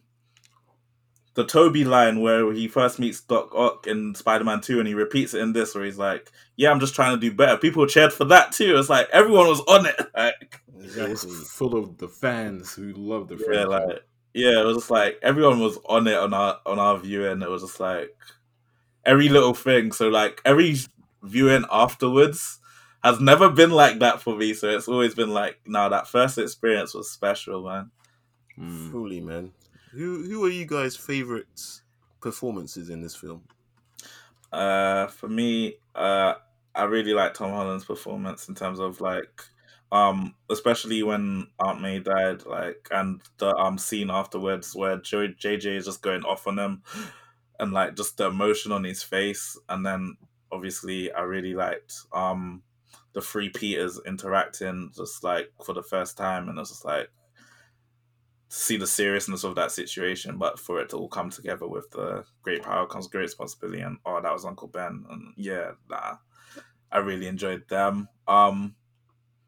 [1.33, 4.93] the Tobey line where he first meets Doc Ock in Spider Man Two, and he
[4.93, 7.85] repeats it in this, where he's like, "Yeah, I'm just trying to do better." People
[7.85, 8.77] cheered for that too.
[8.77, 9.95] It's like everyone was on it.
[10.15, 10.61] Like,
[10.97, 14.89] It was full of the fans who love the yeah, like yeah, it was just
[14.91, 17.41] like everyone was on it on our on our viewing.
[17.41, 18.15] It was just like
[19.05, 19.91] every little thing.
[19.91, 20.77] So like every
[21.23, 22.60] viewing afterwards
[23.03, 24.53] has never been like that for me.
[24.53, 27.91] So it's always been like, no, that first experience was special, man.
[28.59, 28.91] Mm.
[28.91, 29.51] Fully, man.
[29.91, 31.61] Who who are you guys' favorite
[32.21, 33.43] performances in this film?
[34.51, 36.35] Uh, for me, uh,
[36.75, 39.43] I really like Tom Holland's performance in terms of like,
[39.91, 45.77] um, especially when Aunt May died, like, and the um scene afterwards where jo- JJ
[45.77, 46.83] is just going off on him,
[47.59, 50.17] and like just the emotion on his face, and then
[50.51, 52.61] obviously I really liked um
[53.13, 57.09] the three Peters interacting just like for the first time, and it was just like
[58.49, 62.25] see the seriousness of that situation, but for it to all come together with the
[62.41, 66.17] great power comes great responsibility, and oh, that was Uncle Ben, and yeah, nah,
[66.91, 68.09] I really enjoyed them.
[68.27, 68.75] Um,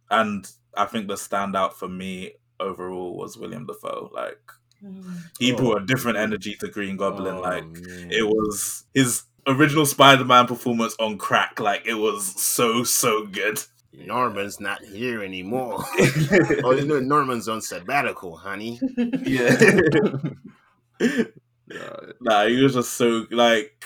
[0.09, 4.09] and I think the standout for me overall was Willem Dafoe.
[4.13, 4.39] Like
[4.83, 5.21] Mm.
[5.39, 5.57] he Oh.
[5.57, 7.35] brought a different energy to Green Goblin.
[7.35, 8.11] Oh, like man.
[8.11, 11.59] it was his original Spider-Man performance on crack.
[11.59, 13.59] Like it was so so good.
[13.93, 15.83] Norman's not here anymore.
[16.63, 18.79] oh, you know, Norman's on sabbatical, honey.
[19.23, 19.55] yeah.
[20.99, 21.23] Yeah,
[22.21, 23.85] Nah, he was just so like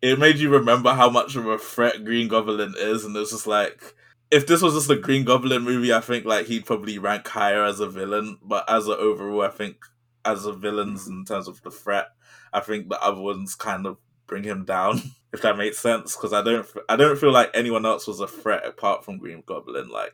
[0.00, 3.30] it made you remember how much of a threat Green Goblin is, and it was
[3.30, 3.94] just like
[4.30, 7.64] if this was just a Green Goblin movie, I think like he'd probably rank higher
[7.64, 8.38] as a villain.
[8.42, 9.76] But as an overall, I think
[10.24, 12.06] as a villains in terms of the threat,
[12.52, 15.00] I think the other ones kind of bring him down.
[15.32, 18.26] If that makes sense, because I don't, I don't feel like anyone else was a
[18.26, 19.88] threat apart from Green Goblin.
[19.88, 20.12] Like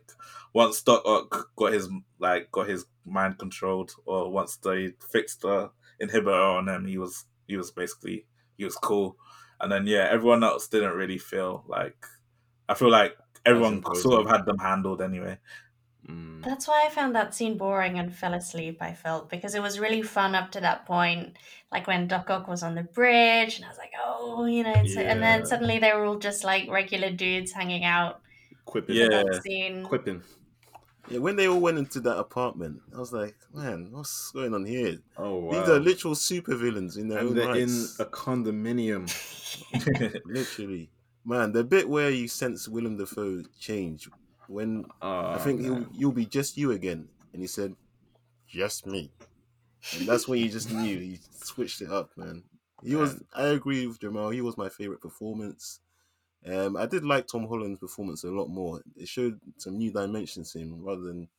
[0.53, 1.89] once Doc Ock got his
[2.21, 7.25] like got his mind controlled, or once they fixed the inhibitor on him, he was
[7.49, 9.17] he was basically he was cool.
[9.61, 11.97] And then yeah, everyone else didn't really feel like
[12.69, 15.39] I feel like everyone sort of had them handled anyway.
[16.09, 16.43] Mm.
[16.45, 18.79] That's why I found that scene boring and fell asleep.
[18.81, 21.37] I felt because it was really fun up to that point,
[21.71, 24.87] like when Doc Ock was on the bridge, and I was like, oh, you know.
[24.87, 28.21] So, and then suddenly they were all just like regular dudes hanging out.
[28.65, 28.97] Quipping.
[28.97, 29.09] Yeah.
[29.09, 29.85] That scene.
[29.85, 30.23] Quipping.
[31.11, 34.67] Yeah, when they all went into that apartment, I was like, man, what's going on
[34.67, 34.99] here?
[35.17, 35.53] Oh wow.
[35.53, 39.09] These are literal supervillains in their and own they're in a condominium.
[40.27, 40.91] Literally,
[41.25, 44.09] man, the bit where you sense Willem Dafoe change
[44.49, 47.77] when Uh, I think you'll you'll be just you again, and he said,
[48.47, 49.15] just me,
[49.93, 52.45] and that's when you just knew he switched it up, man.
[52.83, 53.23] He was.
[53.35, 54.31] I agree with Jamal.
[54.31, 55.81] He was my favorite performance.
[56.47, 58.83] Um, I did like Tom Holland's performance a lot more.
[58.97, 61.31] It showed some new dimensions to him rather than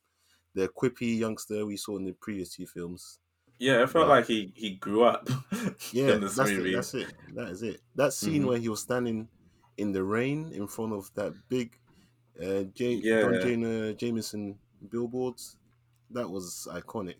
[0.54, 3.20] the quippy youngster we saw in the previous two films.
[3.58, 4.08] yeah, it felt Wow.
[4.08, 5.28] like he he grew up
[5.92, 6.72] Yeah, in this that's movie.
[6.72, 6.72] it.
[6.72, 7.12] That's it.
[7.34, 7.80] That is it.
[7.94, 8.46] That scene Mhm.
[8.46, 9.28] where he was standing
[9.76, 11.78] in the rain in front of that big
[12.38, 13.30] uh, J- Yeah.
[13.42, 13.54] J.
[13.56, 14.58] Jonah Jameson
[14.90, 15.56] billboards.
[16.10, 17.16] That was iconic.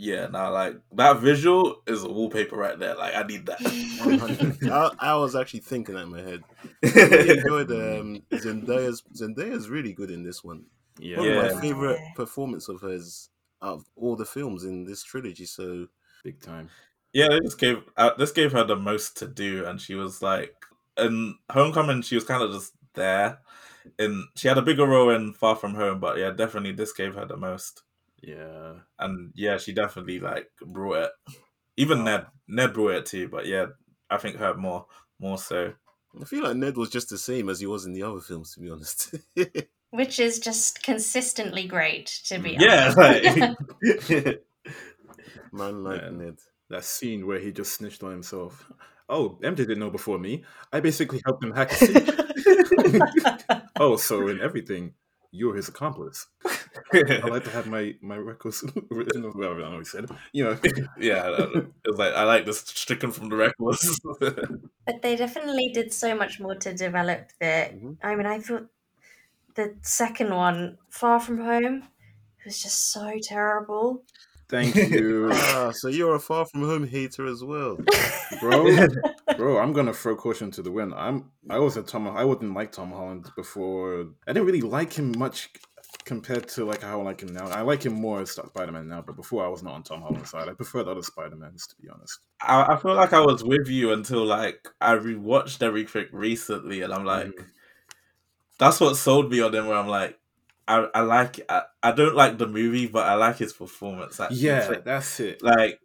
[0.00, 2.94] Yeah, now like that visual is a wallpaper right there.
[2.94, 3.58] Like I need that.
[5.00, 6.42] I, I was actually thinking that in my head.
[6.84, 9.02] I really enjoyed um, Zendaya's.
[9.14, 10.64] Zendaya's really good in this one.
[11.00, 11.16] yeah.
[11.16, 11.42] Probably Yeah.
[11.54, 13.30] my favorite performance of hers
[13.60, 15.46] out of all the films in this trilogy.
[15.46, 15.88] So
[16.22, 16.68] Big time.
[17.12, 20.20] Yeah, they just gave uh, this gave her the most to do, and she was
[20.22, 20.54] like,
[20.96, 23.38] in Homecoming, she was kind of just there.
[23.98, 27.14] And she had a bigger role in Far From Home, but yeah, definitely this gave
[27.14, 27.82] her the most.
[28.22, 28.74] Yeah.
[28.98, 31.10] And yeah, she definitely like brought it.
[31.76, 33.66] Even Ned, Ned brought it too, but yeah,
[34.10, 34.86] I think her more,
[35.20, 35.74] more so.
[36.20, 38.54] I feel like Ned was just the same as he was in the other films,
[38.54, 39.14] to be honest.
[39.90, 42.98] which is just consistently great to be Yeah, honest.
[42.98, 43.58] like,
[45.52, 46.18] Man like Man.
[46.18, 46.38] Ned.
[46.70, 48.70] That scene where he just snitched on himself.
[49.08, 50.44] Oh, MJ didn't know before me.
[50.72, 52.10] I basically helped him hack the safe.
[53.78, 54.94] Oh, so in everything,
[55.30, 56.26] you're his accomplice.
[56.92, 59.30] I like to have my my records original.
[59.32, 60.06] Whatever I don't know he said.
[60.32, 60.58] You know,
[60.98, 61.60] yeah, I don't know.
[61.84, 64.00] it was like I like this stricken from the records.
[64.86, 67.70] But they definitely did so much more to develop the.
[67.74, 67.98] Mhm.
[68.02, 68.68] I mean, I thought
[69.54, 71.82] the second one, Far From Home,
[72.44, 74.04] was just so terrible.
[74.48, 77.78] Thank you, Ah, so you're a Far From Home hater as well.
[78.40, 78.86] bro.
[79.36, 80.92] Bro, I'm gonna throw caution to the wind.
[80.96, 82.08] I'm I was a Tom.
[82.08, 84.06] I wouldn't like Tom Holland before.
[84.26, 85.50] I didn't really like him much
[86.04, 87.46] compared to like how I like him now.
[87.46, 90.00] I like him more as Spider Man now, but before I was not on Tom
[90.00, 90.48] Holland's side.
[90.48, 92.18] I preferred other Spider Mans to be honest.
[92.40, 96.92] I, I feel like I was with you until like I rewatched everything recently, and
[96.92, 97.44] I'm like, Mhm.
[98.58, 99.66] that's what sold me on him.
[99.68, 100.18] Where I'm like,
[100.68, 104.20] I, I like I, I don't like the movie, but I like his performance.
[104.20, 104.38] Actually.
[104.38, 105.42] Yeah, Like- that's it.
[105.42, 105.80] like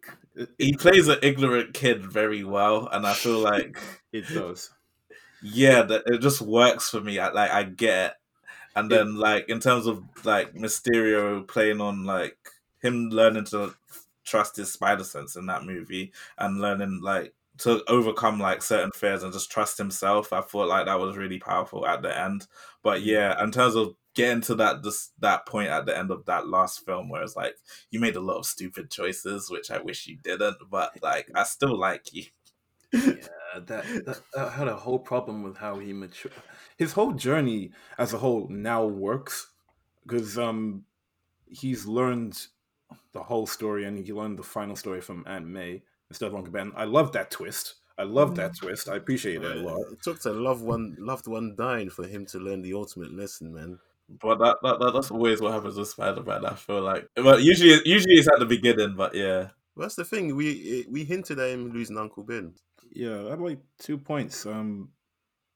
[0.58, 3.78] he plays an ignorant kid very well, and I feel like
[4.12, 4.70] it does.
[5.42, 7.18] yeah, that it just works for me.
[7.18, 8.16] I, like I get, it.
[8.76, 12.36] and then like in terms of like Mysterio playing on like
[12.82, 13.74] him learning to
[14.24, 19.22] trust his spider sense in that movie and learning like to overcome like certain fears
[19.22, 20.32] and just trust himself.
[20.32, 22.46] I thought like that was really powerful at the end.
[22.82, 26.24] But yeah, in terms of getting to that this that point at the end of
[26.26, 27.56] that last film where it's like
[27.90, 31.44] you made a lot of stupid choices, which I wish you didn't, but like I
[31.44, 32.24] still like you.
[32.92, 33.14] Yeah,
[33.66, 36.32] that, that I had a whole problem with how he matured.
[36.76, 39.50] His whole journey as a whole now works
[40.04, 40.84] because um
[41.46, 42.46] he's learned
[43.12, 46.52] the whole story and he learned the final story from Aunt May instead of Uncle
[46.52, 46.72] Ben.
[46.76, 47.76] I love that twist.
[47.96, 48.88] I love that twist.
[48.88, 49.80] I appreciate it a lot.
[49.92, 53.54] It took to love one loved one dying for him to learn the ultimate lesson,
[53.54, 53.78] man.
[54.20, 56.44] But that, that, that that's always what happens with Spider Man.
[56.44, 58.96] I feel like, but usually usually it's at the beginning.
[58.96, 60.34] But yeah, Well, that's the thing.
[60.36, 62.54] We we hinted at him losing Uncle Ben.
[62.92, 64.44] Yeah, I had like two points.
[64.44, 64.90] Um,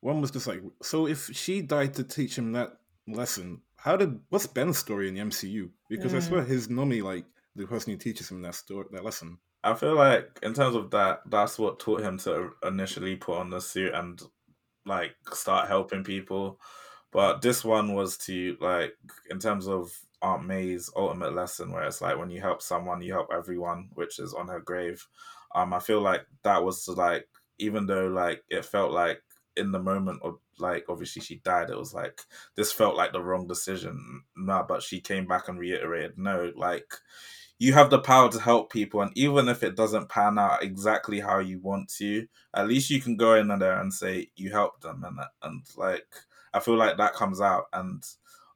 [0.01, 4.19] one was just like, so if she died to teach him that lesson, how did
[4.29, 5.71] what's Ben's story in the MCU?
[5.89, 6.23] Because I Mm.
[6.29, 7.25] swear he's normally like
[7.57, 9.39] the person who teaches him that story, that lesson.
[9.65, 13.51] I feel like in terms of that, that's what taught him to initially put on
[13.51, 14.21] the suit and
[14.87, 16.61] like start helping people.
[17.11, 18.95] But this one was to like
[19.31, 19.91] in terms of
[20.23, 24.19] Aunt May's ultimate lesson, where it's like when you help someone, you help everyone, which
[24.19, 25.07] is on her grave.
[25.55, 27.27] Um, I feel like that was to like
[27.59, 29.23] even though like it felt like
[29.57, 32.21] in the moment of like obviously she died, it was like
[32.57, 34.23] this felt like the wrong decision.
[34.37, 36.93] No, but she came back and reiterated, no, like
[37.59, 41.21] you have the power to help people and even if it doesn't pan out exactly
[41.21, 44.83] how you want to at least you can go in there and say you helped
[44.83, 46.07] them and and like
[46.55, 48.05] i feel like that comes out and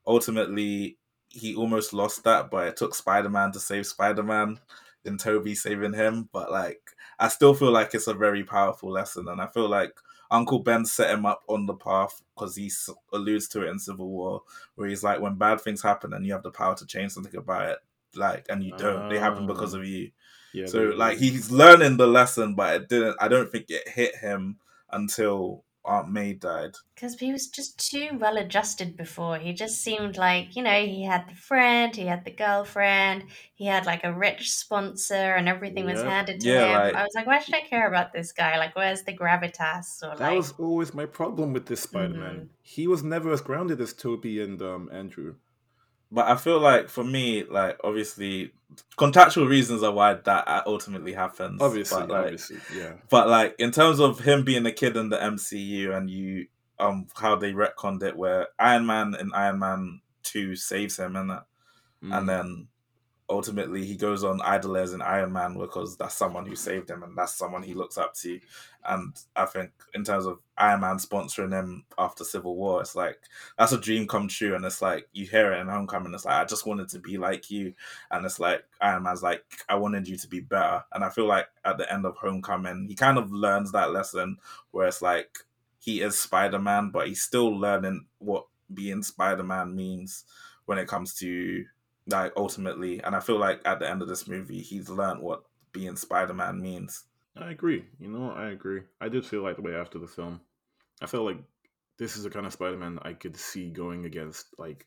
[0.07, 0.97] ultimately
[1.29, 4.59] he almost lost that but it took spider-man to save spider-man
[5.05, 6.81] in tobey saving him but like
[7.19, 9.93] i still feel like it's a very powerful lesson and i feel like
[10.31, 12.71] uncle ben set him up on the path because he
[13.11, 14.41] alludes to it in civil war
[14.75, 17.35] where he's like when bad things happen and you have the power to change something
[17.35, 17.79] about it
[18.15, 19.79] like and you don't they happen because Ah.
[19.79, 20.11] of you
[20.53, 20.65] Yeah.
[20.67, 24.15] so but- like he's learning the lesson but it didn't i don't think it hit
[24.17, 24.57] him
[24.91, 29.37] until aunt may died Because he was just too well adjusted before.
[29.37, 33.65] He just seemed like, you know, he had the friend, he had the girlfriend, he
[33.65, 36.71] had like a rich sponsor, and everything was handed to Yeah, him.
[36.83, 38.57] like- I was like, why should I care about this guy?
[38.57, 40.01] Like, where's the gravitas?
[40.03, 42.35] Or that like, was always my problem with this Spider-Man.
[42.35, 42.47] Mhm.
[42.61, 45.35] He was never as grounded as Tobey and um, Andrew.
[46.13, 48.51] But i feel like for me like obviously
[48.97, 52.93] contractual reasons are why that ultimately happens Obviously, but, like, obviously, yeah.
[53.09, 56.47] but like in terms of him being a kid in the mcu and you
[56.79, 61.29] um how they retconned it where iron man and iron man 2 saves him and
[61.31, 61.45] that
[62.03, 62.17] Mm.
[62.17, 62.67] and then
[63.29, 67.03] ultimately he goes on idol as an Iron Man because that's someone who saved him
[67.03, 68.39] and that's someone he looks up to.
[68.85, 73.19] And I think in terms of Iron Man sponsoring him after Civil War, it's like
[73.57, 74.55] that's a dream come true.
[74.55, 77.17] And it's like you hear it in Homecoming, it's like I just wanted to be
[77.17, 77.73] like you.
[78.11, 80.83] And it's like Iron Man's like I wanted you to be better.
[80.93, 84.37] And I feel like at the end of Homecoming, he kind of learns that lesson
[84.71, 85.37] where it's like
[85.79, 90.25] he is Spider Man, but he's still learning what being Spider Man means
[90.65, 91.65] when it comes to
[92.07, 95.43] like ultimately and i feel like at the end of this movie he's learned what
[95.71, 97.85] being spider-man means I agree.
[97.99, 98.81] You know, I agree.
[99.01, 100.41] I did feel like the way after the film.
[101.01, 101.39] I felt like
[101.97, 104.85] this is the kind of Spider-Man I could see going against like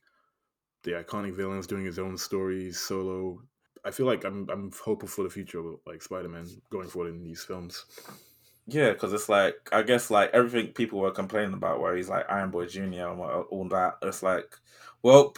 [0.84, 3.42] the iconic villains doing his own stories solo.
[3.84, 7.24] I feel like I'm I'm hopeful for the future of like Spider-Man going forward in
[7.24, 7.84] these films.
[8.68, 12.26] Yeah, because it's like I guess like everything people were complaining about, where he's like
[12.30, 13.94] Iron Boy Junior and all that.
[14.02, 14.56] It's like,
[15.02, 15.34] well,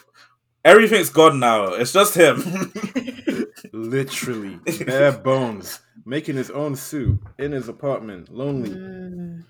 [0.65, 1.75] everything's gone now.
[1.75, 2.43] It's just him.
[3.73, 8.71] Literally, bare bones, making his own suit in his apartment, lonely.
[8.71, 9.45] Mm.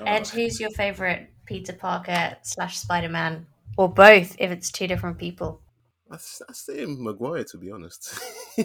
[0.00, 3.46] Oh, Ed, who's your favorite Peter Parker slash Spider Man?
[3.76, 5.60] Or both, if it's two different people.
[6.10, 8.18] I, s- I say Maguire to be honest.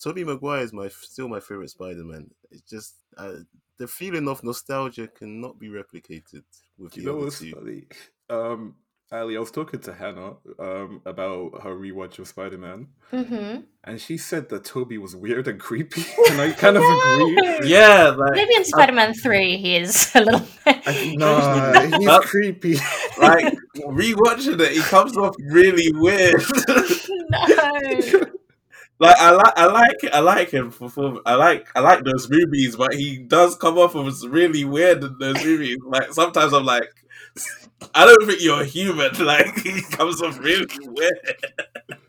[0.00, 2.30] Tobey Maguire is my still my favorite Spider-Man.
[2.50, 3.36] It's just uh,
[3.78, 6.42] the feeling of nostalgia cannot be replicated
[6.76, 7.52] with you the know other what's two.
[7.52, 7.84] funny?
[8.28, 8.74] Um,
[9.10, 13.60] Ally, I was talking to Hannah um, about her rewatch of Spider Man, Mm-hmm.
[13.84, 17.70] and she said that Tobey was weird and creepy, and I kind of agree.
[17.70, 20.82] yeah, like Maybe in Spider Man 3 he is a little bit.
[20.86, 22.74] I, nah, he's That- creepy.
[23.18, 26.42] like rewatching it, he comes off really weird.
[27.30, 28.26] no.
[29.00, 32.28] like I like I like I like him for, for I like I like those
[32.28, 35.78] movies, but he does come off as really weird in those movies.
[35.82, 36.90] Like sometimes I'm like,
[37.94, 39.10] I don't think you're human.
[39.18, 41.18] Like he comes off really weird.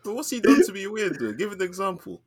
[0.04, 1.18] So what's he done to be weird?
[1.20, 1.32] Though?
[1.32, 2.22] Give an example.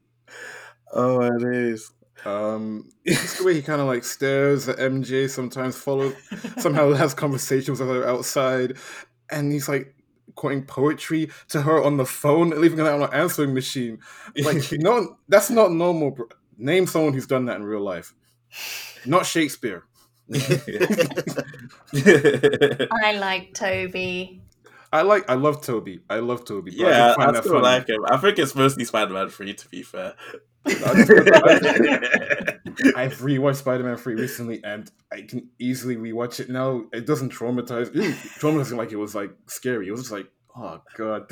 [0.94, 1.92] Oh, it is.
[2.24, 6.16] Um, just the way he kind of like stares at MJ, sometimes follows,
[6.60, 8.78] somehow has conversations with her outside,
[9.32, 9.96] and he's like
[10.36, 14.00] quoting poetry to her on the phone, leaving her on an answering machine.
[14.38, 16.12] Like, no, that's not normal.
[16.12, 16.28] Bro.
[16.58, 18.14] Name someone who's done that in real life.
[19.06, 19.84] Not Shakespeare.
[21.94, 24.42] I like Tobey.
[24.92, 26.02] I like, I love Tobey.
[26.10, 26.72] I love Tobey.
[26.72, 27.64] but yeah, just find I still funny.
[27.64, 28.06] like him.
[28.06, 30.14] I think it's mostly Spider-Man Three, to be fair.
[30.66, 30.76] I've
[33.20, 36.86] rewatched Spider Man 3 recently and I can easily rewatch it now.
[36.94, 37.88] It doesn't traumatize.
[37.88, 39.90] It didn't traumatize me like it was like scary.
[39.90, 41.24] It was just like, oh god.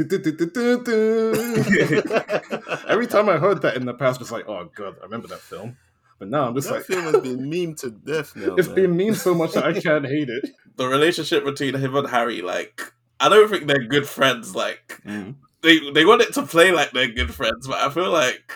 [2.90, 5.30] Every time I heard that in the past, I was like, oh god, I remember
[5.30, 5.78] that film.
[6.22, 8.54] But now I'm just that like, film has been meme to death now.
[8.54, 8.76] it's man.
[8.76, 10.52] been mean so much that I can't hate it.
[10.76, 14.56] the relationship between him and Harry, like, I don't think they're good friends.
[14.56, 15.32] Like, mm-hmm.
[15.64, 18.54] they they want it to play like they're good friends, but I feel like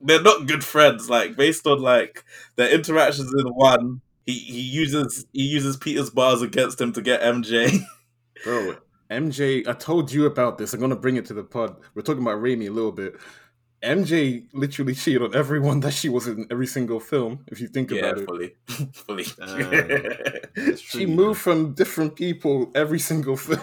[0.00, 1.10] they're not good friends.
[1.10, 6.40] Like, based on like their interactions in one, he he uses he uses Peter's bars
[6.40, 7.80] against him to get MJ.
[8.44, 8.76] Bro,
[9.10, 10.72] MJ, I told you about this.
[10.72, 11.78] I'm gonna bring it to the pod.
[11.96, 13.16] We're talking about Raimi a little bit.
[13.82, 17.90] MJ literally cheated on everyone that she was in every single film, if you think
[17.90, 18.26] yeah, about it.
[18.26, 18.56] fully,
[18.92, 19.24] fully.
[20.56, 23.60] It's true, She moved from different people every single film.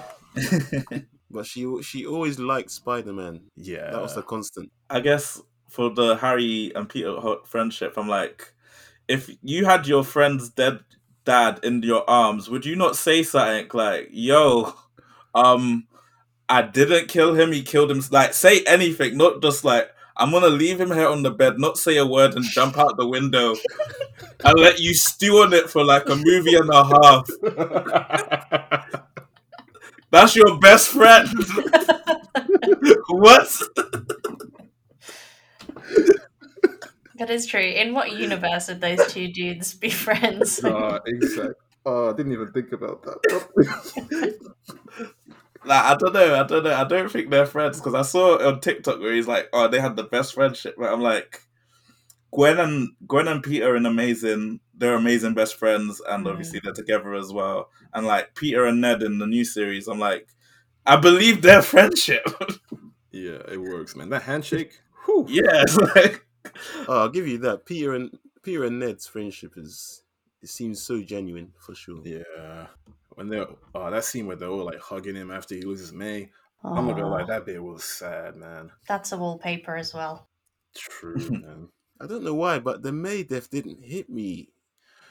[1.29, 3.41] but she she always liked Spider Man.
[3.55, 3.91] Yeah.
[3.91, 4.71] That was the constant.
[4.89, 8.53] I guess for the Harry and Peter friendship, I'm like,
[9.07, 10.79] if you had your friend's dead
[11.25, 14.73] dad in your arms, would you not say something like, "Yo,
[15.33, 15.87] um,
[16.47, 17.51] I didn't kill him.
[17.51, 21.23] He killed him." Like, say anything, not just like, "I'm gonna leave him here on
[21.23, 23.55] the bed, not say a word, and jump out the window."
[24.43, 27.29] and let you stew on it for like a movie and a half.
[30.11, 31.27] That's your best friend.
[33.09, 33.61] what?
[37.17, 37.61] That is true.
[37.61, 40.63] In what universe would those two dudes be friends?
[40.63, 41.53] uh, exactly.
[41.85, 44.53] Oh, I didn't even think about that.
[45.65, 46.73] Like I don't know, I don't know.
[46.73, 49.79] I don't think they're friends because I saw on TikTok where he's like, "Oh, they
[49.79, 51.41] had the best friendship." But I'm like,
[52.31, 54.59] Gwen and Gwen and Peter are an amazing.
[54.77, 56.31] They're amazing best friends, and Mm.
[56.31, 57.69] obviously they're together as well.
[57.93, 60.27] And like Peter and Ned in the new series, I'm like,
[60.85, 62.25] I believe their friendship.
[63.11, 64.09] yeah, it works, man.
[64.09, 64.79] That handshake.
[65.05, 65.25] Whew.
[65.29, 65.63] yeah,
[65.95, 66.25] like
[66.87, 67.65] Oh, I'll give you that.
[67.65, 70.03] Peter and Peter and Ned's friendship is
[70.41, 72.01] it seems so genuine for sure.
[72.05, 72.67] Yeah.
[73.15, 76.29] When they're oh that scene where they're all like hugging him after he loses May.
[76.63, 78.71] I'm not gonna lie, Aw, that bit was sad, man.
[78.87, 80.27] That's a wallpaper as well.
[80.75, 81.69] True, man.
[82.01, 84.49] I don't know why, but the May death didn't hit me.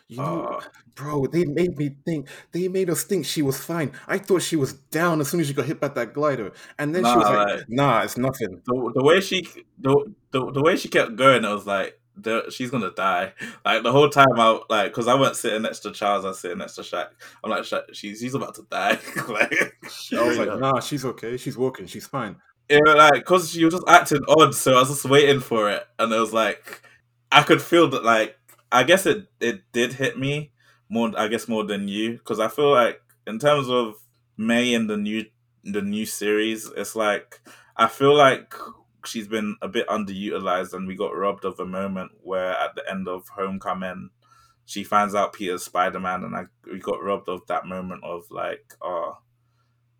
[0.09, 0.61] You know, uh,
[0.95, 2.29] bro, they made me think.
[2.53, 3.93] They made us think she was fine.
[4.07, 6.95] I thought she was down as soon as she got hit by that glider, and
[6.95, 9.49] then she was like, like- "Nah, it's nothing." the, the way she
[9.79, 12.04] the, the the way she kept going, I was like, the,
[12.51, 13.33] she's gonna die.
[13.65, 16.41] Like the whole time, I like because I went sitting next to Charles, I was
[16.41, 17.09] sitting next to Shaq.
[17.43, 18.99] I'm like, Shaq, she's she's about to die.
[19.29, 19.53] like,
[20.13, 20.59] I was like, up.
[20.61, 21.37] "Nah, she's okay.
[21.37, 21.87] She's walking.
[21.87, 22.37] She's fine."
[22.69, 25.71] it was like because she was just acting odd, so I was just waiting for
[25.71, 26.83] it, and it was like
[27.31, 28.05] I could feel that.
[28.05, 28.37] Like
[28.73, 30.53] I guess it it did hit me
[30.89, 31.13] more.
[31.17, 33.95] I guess more than you because I feel like in terms of
[34.37, 35.25] May and the new
[35.63, 37.41] the new series, it's like
[37.77, 38.55] I feel like
[39.07, 42.89] she's been a bit underutilized, and we got robbed of a moment where at the
[42.91, 44.11] end of Homecoming.
[44.67, 48.25] She finds out Peter's Spider Man, and I we got robbed of that moment of
[48.31, 49.19] like, oh,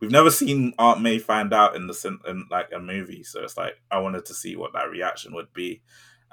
[0.01, 3.59] we've never seen Aunt May find out in the in like a movie, so it's
[3.59, 5.83] like I wanted to see what that reaction would be,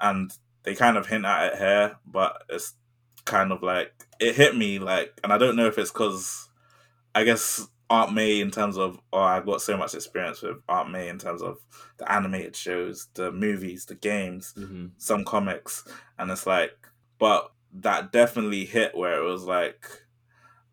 [0.00, 2.74] and they kind of hint at it here, but it's
[3.24, 6.48] kind of like it hit me like, and I don't know if it's because
[7.14, 10.90] I guess Aunt May in terms of oh I've got so much experience with Aunt
[10.90, 11.58] May in terms of
[11.98, 14.86] the animated shows, the movies, the games, Mm-hmm.
[14.96, 15.86] some comics,
[16.18, 16.72] and it's like,
[17.18, 19.86] but that definitely hit where it was like,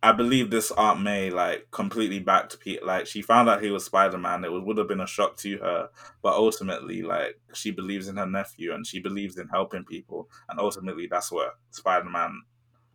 [0.02, 2.86] I believe this Aunt May like completely backed Pete.
[2.86, 5.36] Like she found out he was Spider Man, it would, would have been a shock
[5.38, 5.90] to her,
[6.22, 10.60] but ultimately, like she believes in her nephew and she believes in helping people, and
[10.60, 12.44] ultimately that's what Spider Man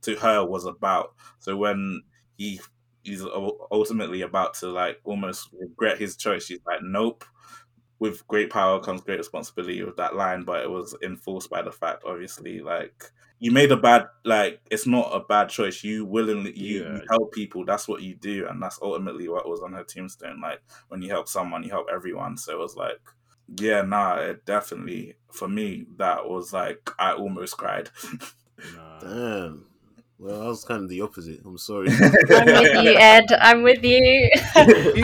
[0.02, 1.14] to her was about.
[1.40, 2.02] So when
[2.38, 2.60] he
[3.04, 3.22] he's
[3.70, 7.24] ultimately about to like almost regret his choice, she's like, nope
[7.98, 11.72] with great power comes great responsibility with that line, but it was enforced by the
[11.72, 13.04] fact, obviously, like
[13.38, 15.82] you made a bad, like it's not a bad choice.
[15.84, 17.64] You willingly, you, you help people.
[17.64, 20.40] That's what you do, and that's ultimately what was on her tombstone.
[20.40, 22.36] Like when you help someone, you help everyone.
[22.36, 23.00] So it was like,
[23.58, 27.90] yeah, nah, it definitely for me that was like I almost cried.
[28.76, 29.00] Nah.
[29.00, 29.66] Damn.
[30.18, 31.40] Well, I was kind of the opposite.
[31.44, 31.88] I'm sorry.
[32.30, 33.24] I'm with you, Ed.
[33.40, 33.98] I'm with you.
[33.98, 34.30] You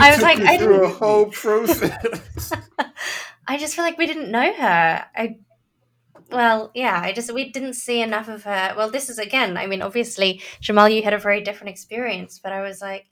[0.01, 0.95] I was took like, me I through a didn't.
[0.99, 2.53] whole process.
[3.47, 5.05] I just feel like we didn't know her.
[5.15, 5.35] I,
[6.31, 8.73] well, yeah, I just we didn't see enough of her.
[8.77, 9.57] Well, this is again.
[9.57, 13.07] I mean, obviously, Jamal, you had a very different experience, but I was like,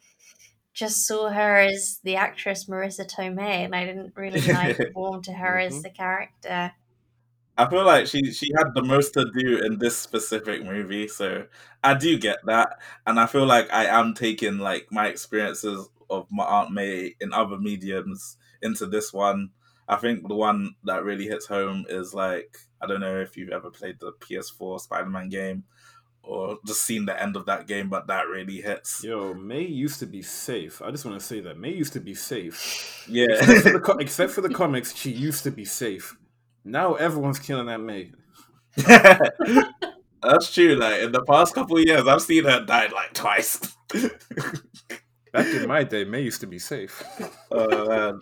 [0.73, 5.33] just saw her as the actress Marisa Tomei, and I didn't really like warm to
[5.33, 5.83] her as Mhm.
[5.83, 6.71] the character.
[7.59, 11.45] I feel like she she had the most to do in this specific movie, so
[11.83, 16.25] I do get that, and I feel like I am taking like my experiences of
[16.31, 19.49] my Aunt May in other mediums into this one.
[19.89, 23.49] I think the one that really hits home is like I don't know if you've
[23.49, 25.65] ever played the PS4 Spider-Man game
[26.23, 29.03] or just seen the end of that game, but that really hits.
[29.03, 30.81] Yo, May used to be safe.
[30.81, 33.05] I just want to say that May used to be safe.
[33.09, 36.15] Yeah, Except for, the except for the comics, she used to be safe.
[36.63, 38.11] Now everyone's killing that May.
[40.21, 40.75] that's true.
[40.75, 43.75] Like in the past couple of years, I've seen her die like twice.
[45.33, 47.03] Back in my day, May used to be safe.
[47.51, 48.19] Oh man.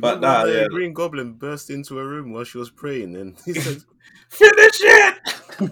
[0.00, 0.66] But remember nah, when the yeah.
[0.68, 3.82] Green Goblin burst into a room while she was praying and he said,
[4.28, 5.14] Finish it!
[5.60, 5.70] and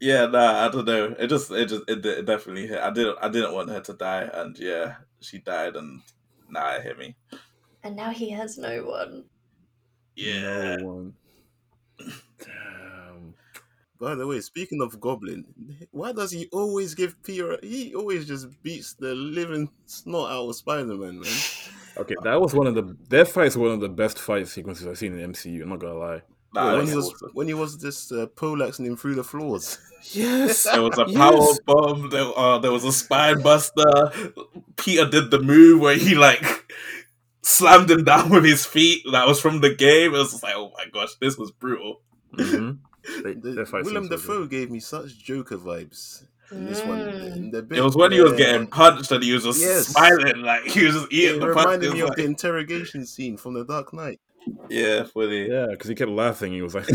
[0.00, 1.14] yeah, nah, I don't know.
[1.18, 2.80] It just, it just, it, it definitely hit.
[2.80, 6.02] I didn't, I didn't want her to die, and yeah, she died, and
[6.48, 7.16] nah, it hit me.
[7.82, 9.24] And now he has no one.
[10.16, 11.14] Yeah, No one.
[12.38, 13.34] Damn.
[14.00, 15.44] By the way, speaking of Goblin,
[15.90, 17.58] why does he always give Peter?
[17.62, 21.32] He always just beats the living snot out of Spider-Man, man.
[21.96, 24.86] Okay, that was one of the that fight is one of the best fight sequences
[24.86, 25.62] I've seen in the MCU.
[25.62, 26.22] I'm not gonna lie.
[26.54, 27.30] Nah, when, he was, awesome.
[27.34, 29.78] when he was just uh, poleaxing him through the floors.
[30.12, 31.16] Yes, There was a Yes.
[31.16, 32.08] power bomb.
[32.10, 34.12] There, uh, there was a spine buster.
[34.76, 36.40] Peter did the move where he like
[37.42, 39.02] slammed him down with his feet.
[39.10, 40.14] That was from the game.
[40.14, 42.00] It was like, oh my gosh, this was brutal.
[42.32, 42.70] hmm
[43.24, 44.50] They, The- that Willem scene was so Dafoe good.
[44.50, 47.00] gave me such Joker vibes in this one.
[47.00, 47.36] Mm.
[47.36, 49.88] In bit It was when he was where- getting punched and he was just Yes.
[49.88, 51.94] smiling like he was just eating It the reminded punches.
[51.94, 54.20] me of the interrogation scene from The Dark Knight.
[54.68, 55.48] Yeah, fully.
[55.50, 56.52] Yeah, because he kept laughing.
[56.52, 56.88] He was like,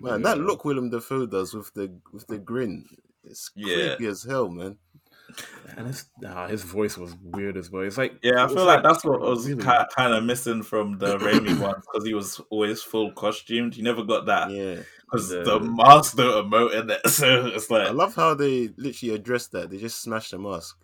[0.00, 2.86] Man, that look Willem Dafoe does with the with the grin,
[3.24, 3.96] it's Yeah.
[3.96, 4.76] creepy as hell, man.
[5.76, 7.82] and his, nah, his voice was weird as well.
[7.82, 11.18] It's like, Yeah, I feel like that's what was really- kind of missing from the
[11.18, 13.76] Raimi ones because he was always full costumed.
[13.76, 17.00] You never got that Yeah, because The- the mask don't emote in it.
[17.10, 19.70] So it's like I love how they literally addressed that.
[19.70, 20.76] They just smashed the mask.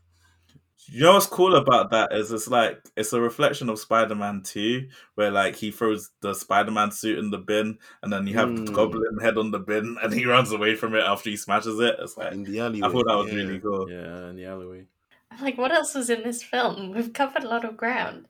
[0.86, 4.88] You know what's cool about that is it's like it's a reflection of Spider-Man 2,
[5.14, 8.62] where like he throws the Spider-Man suit in the bin and then you have the
[8.62, 8.74] Mm.
[8.74, 11.96] Goblin head on the bin and he runs away from it after he smashes it.
[11.98, 12.88] It's like in the alleyway.
[12.88, 13.34] I thought that was yeah.
[13.34, 13.90] really cool.
[13.90, 14.86] yeah, in the alleyway.
[15.30, 16.92] I'm like, what else was in this film?
[16.92, 18.26] We've covered a lot of ground.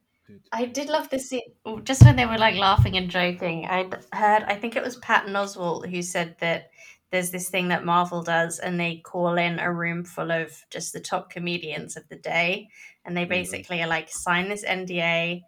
[0.52, 1.42] I did love this scene.
[1.84, 5.34] Just when they were like laughing and joking, I heard, I think it was Patton
[5.34, 6.70] Oswalt who said that
[7.12, 10.92] there's this thing that Marvel does, and they call in a room full of just
[10.92, 12.68] the top comedians of the day,
[13.04, 13.28] and they Mhm.
[13.28, 15.44] basically are like, sign this NDA.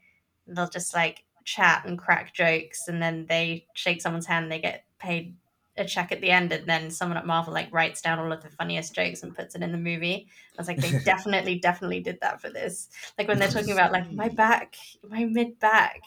[0.47, 4.61] and They'll just like chat and crack jokes, and then they shake someone's hand, they
[4.61, 5.35] get paid
[5.77, 8.43] a check at the end, and then someone at Marvel like writes down all of
[8.43, 10.29] the funniest jokes and puts it in the movie.
[10.53, 12.89] I was like, they definitely, definitely did that for this.
[13.19, 16.03] Like when they're talking about like my back, my mid back,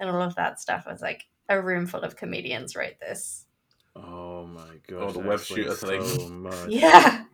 [0.00, 0.84] and all of that stuff.
[0.86, 3.46] I was like, a room full of comedians wrote this.
[3.96, 5.02] Oh my god!
[5.02, 6.04] Oh, the web shooter thing.
[6.04, 6.68] so much.
[6.68, 7.24] Yeah,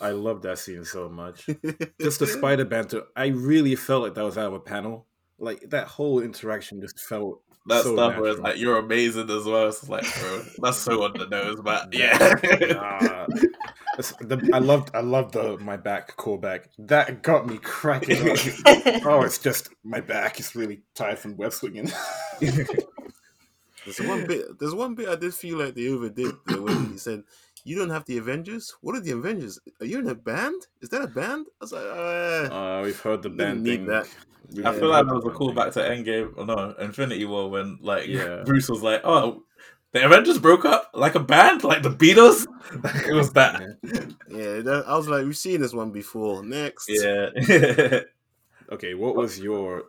[0.00, 1.46] I love that scene so much.
[2.00, 3.04] Just the spider banter.
[3.16, 5.06] I really felt like that was out of a panel.
[5.38, 9.44] Like that whole interaction just felt that so stuff where it's like you're amazing as
[9.44, 9.68] well.
[9.68, 12.34] It's like, bro, that's so on the nose, but Yeah.
[12.44, 12.72] yeah.
[12.74, 13.26] Nah.
[14.20, 16.66] The- I loved I loved the my back callback.
[16.78, 18.38] That got me cracking up.
[19.06, 21.90] oh, it's just my back is really tired from web swinging.
[23.84, 24.58] There's one bit.
[24.58, 27.22] There's one bit I did feel like they overdid though, when he said,
[27.64, 28.74] "You don't have the Avengers.
[28.80, 29.58] What are the Avengers?
[29.80, 30.66] Are you in a band?
[30.80, 33.86] Is that a band?" I was like, uh, Uh, we've heard the band need thing.
[33.86, 34.06] that.
[34.54, 36.32] We've I heard feel like the that was a callback to Endgame.
[36.36, 38.42] Or no, Infinity War when like Yeah.
[38.46, 39.44] Bruce was like, "Oh,
[39.92, 42.46] the Avengers broke up like a band, like the Beatles."
[43.08, 43.62] it was that.
[44.28, 44.60] yeah.
[44.60, 46.44] That, I was like, we've seen this one before.
[46.44, 47.30] Next, Yeah.
[48.72, 49.82] Okay, what was your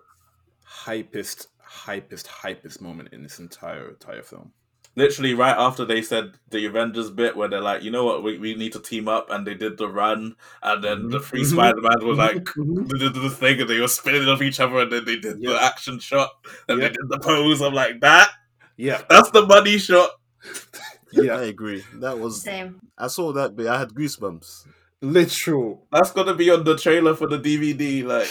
[0.67, 4.51] hypest, hypest, hypest moment in this entire entire film?
[4.97, 8.37] Literally right after they said the Avengers bit where they're like, you know what, we,
[8.37, 11.51] we need to team up and they did the run and then the three Mhm.
[11.53, 14.91] Spider-Man was like they did the thing and they were spinning off each other and
[14.91, 16.29] then they did the action shot
[16.67, 16.89] and Yeah.
[16.89, 17.61] they did the pose.
[17.61, 18.31] I'm like, that
[18.75, 20.09] Yeah, that's the money shot.
[21.13, 21.83] yeah, I agree.
[21.95, 22.41] That was.
[22.41, 22.81] Same.
[22.97, 23.67] I saw that bit.
[23.67, 24.65] I had goosebumps.
[25.01, 28.03] literal That's gonna be on the trailer for the DVD.
[28.03, 28.29] Like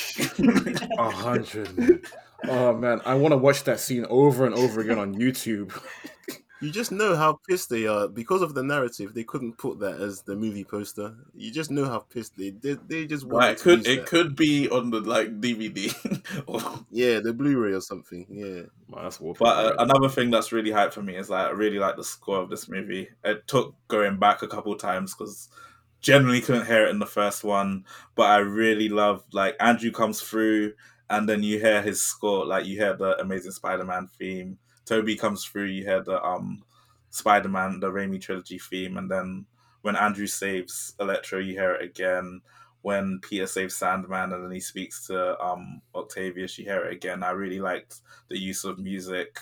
[0.99, 2.05] a hundred.
[2.45, 2.51] Man.
[2.51, 5.73] Oh man, I want to watch that scene over and over again on YouTube.
[6.63, 9.15] You just know how pissed they are because of the narrative.
[9.15, 11.17] They couldn't put that as the movie poster.
[11.35, 12.87] You just know how pissed they did.
[12.87, 14.07] They just wanted Right, it to could use it that.
[14.07, 15.91] could be on the like DVD.
[16.47, 16.61] or
[16.91, 18.27] Yeah, the Blu-ray or something.
[18.29, 18.63] Yeah.
[18.95, 19.45] Man, that's wallpaper.
[19.45, 22.05] but uh, another thing that's really hyped for me is like I really like the
[22.05, 23.09] score of this movie.
[23.25, 25.49] It took going back a couple times because
[26.03, 27.87] generally couldn't hear it in the first one,
[28.17, 30.75] but I really love like Andrew comes through
[31.11, 34.59] and then you hear his score, like you hear the Amazing Spider-Man theme.
[34.87, 36.63] Tobey comes through, you hear the um
[37.11, 39.47] Spider-Man, the Raimi trilogy theme, and then
[39.83, 42.41] when Andrew saves Electro, you hear it again.
[42.83, 47.23] When Peter saves Sandman and then he speaks to um Octavius, you hear it again.
[47.23, 49.39] I really liked the use of music.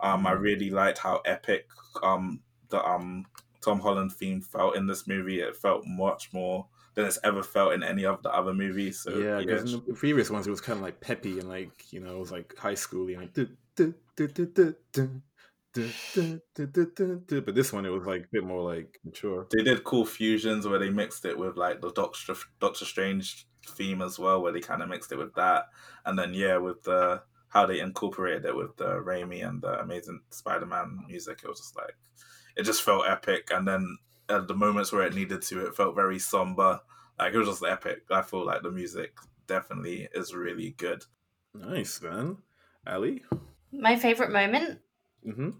[0.00, 1.66] Um, I really liked how epic
[2.02, 3.26] um the um
[3.60, 5.40] Tom Holland theme felt in this movie.
[5.40, 6.66] It felt much more
[6.96, 9.00] than it's ever felt in any of the other movies.
[9.00, 9.78] So yeah, because yeah.
[9.78, 12.18] in the previous ones it was kind of like peppy and like you know it
[12.18, 13.34] was like high schooly like.
[17.44, 19.46] But this one, it was like a bit more like mature.
[19.52, 24.00] They did cool fusions where they mixed it with like the Doctor Doctor Strange theme
[24.00, 25.66] as well, where they kind of mixed it with that,
[26.06, 30.20] and then yeah, with the how they incorporated it with the Raimi and the Amazing
[30.30, 31.96] Spider-Man music, it was just like
[32.56, 33.50] it just felt epic.
[33.50, 36.80] And then at the moments where it needed to, it felt very somber.
[37.18, 38.02] Like it was just epic.
[38.10, 39.16] I feel like the music
[39.46, 41.04] definitely is really good.
[41.54, 42.38] Nice man,
[42.86, 43.18] Ally.
[43.72, 44.80] My favorite moment.
[45.26, 45.50] Mm-hmm.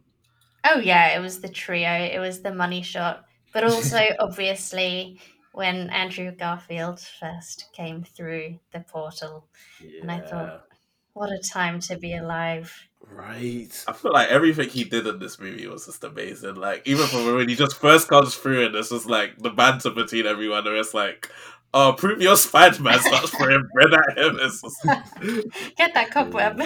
[0.65, 1.91] Oh yeah, it was the trio.
[1.91, 5.21] It was the money shot, but also obviously
[5.53, 9.49] when Andrew Garfield first came through the portal.
[10.03, 10.65] And I thought-
[11.15, 12.71] What a time to be alive!
[13.11, 13.85] Right.
[13.87, 16.55] I feel like everything he did in this movie was just amazing.
[16.57, 19.91] Like even from when he just first comes through and it's just like the banter
[19.91, 21.31] between everyone, and it's like,
[21.75, 24.39] "Oh, prove your Spider Man!" starts throwing bread at him.
[24.41, 24.83] It's just...
[25.77, 26.61] Get that cobweb.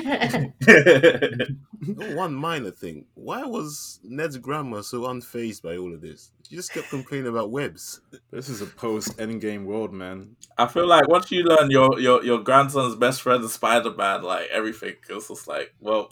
[2.16, 3.06] One minor thing.
[3.14, 6.30] Why was Ned's grandma so unfazed by all of this?
[6.48, 8.00] She just kept complaining about webs.
[8.32, 10.36] This is a post Endgame world, man.
[10.58, 14.22] I feel like once you learn your your your grandson's best friend is Spider Man,
[14.22, 16.10] like everything is just like, well,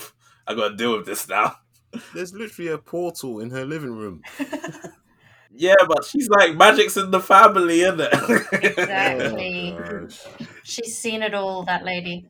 [0.49, 1.57] I got to deal with this now.
[2.15, 4.23] There's literally a portal in her living room.
[5.51, 8.13] Yeah, but she's like magic's in the family, isn't it?
[8.53, 9.77] Exactly.
[9.77, 10.07] Oh.
[10.63, 12.29] She's seen it all, that lady.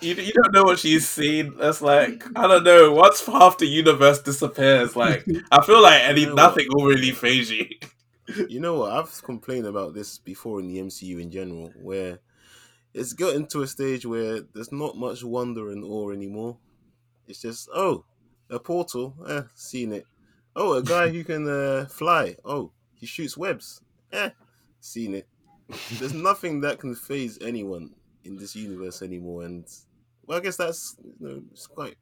[0.00, 1.54] you, you don't know what she's seen.
[1.58, 2.92] That's like I don't know.
[2.92, 6.42] Once half the universe disappears, like I feel like any You know what?
[6.42, 7.66] nothing will really faze you.
[8.48, 8.90] You know what?
[8.90, 12.18] I've complained about this before in the MCU in general, where
[12.92, 16.58] it's gotten to a stage where there's not much wonder and awe anymore.
[17.28, 18.04] It's just, oh,
[18.50, 20.06] a portal, eh, seen it.
[20.54, 22.36] Oh, a guy who can uh, fly.
[22.44, 23.80] Oh, he shoots webs.
[24.12, 24.30] Eh,
[24.80, 25.28] seen it.
[25.98, 27.90] There's nothing that can faze anyone
[28.24, 29.64] in this universe anymore, and
[30.26, 31.96] well, I guess that's you know it's quite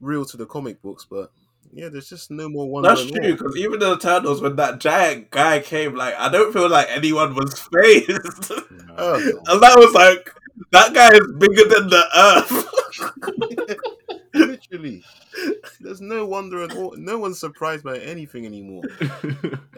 [0.00, 1.30] real to the comic books, but
[1.72, 2.88] yeah, there's just no more wonder.
[2.88, 6.52] That's true because even in the Eternals, when that giant guy came, like I don't
[6.52, 8.52] feel like anyone was fazed.
[8.96, 9.14] Oh.
[9.46, 10.32] and that was like
[10.72, 13.96] that guy is bigger than the Earth.
[14.70, 15.04] Literally,
[15.80, 16.94] there's no wonder and awe.
[16.96, 18.82] No one's surprised by anything anymore,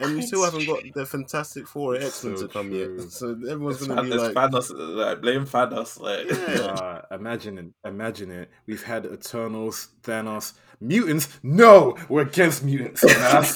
[0.01, 2.97] and we still haven't got the Fantastic Four or X Men so to come true.
[2.99, 3.11] yet.
[3.11, 6.01] So everyone's It's, gonna fan, be like, Thanos, like blame Thanos.
[6.01, 6.69] Like Yeah.
[6.79, 7.67] Uh, imagine it.
[7.89, 8.51] Imagine it.
[8.67, 11.29] We've had Eternals, Thanos, mutants.
[11.43, 13.01] No, we're against mutants.
[13.03, 13.55] That's-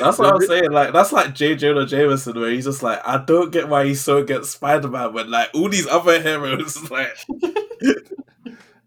[0.00, 0.70] That's what I'm saying.
[0.72, 1.54] Like that's like J.
[1.56, 5.12] Jonah Jameson, where he's just like, I don't get why he's so against Spider Man
[5.12, 7.16] when like all these other heroes, like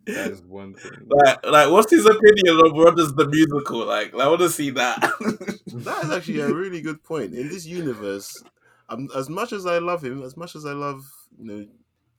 [0.07, 1.07] That is one thing.
[1.07, 3.85] Like, like, what's his opinion of Brothers the musical?
[3.85, 5.11] Like, I want to see that.
[5.67, 7.33] That is actually a really good point.
[7.33, 8.41] In this universe,
[8.87, 11.03] um, as much as I love him, as much as I love
[11.37, 11.67] you know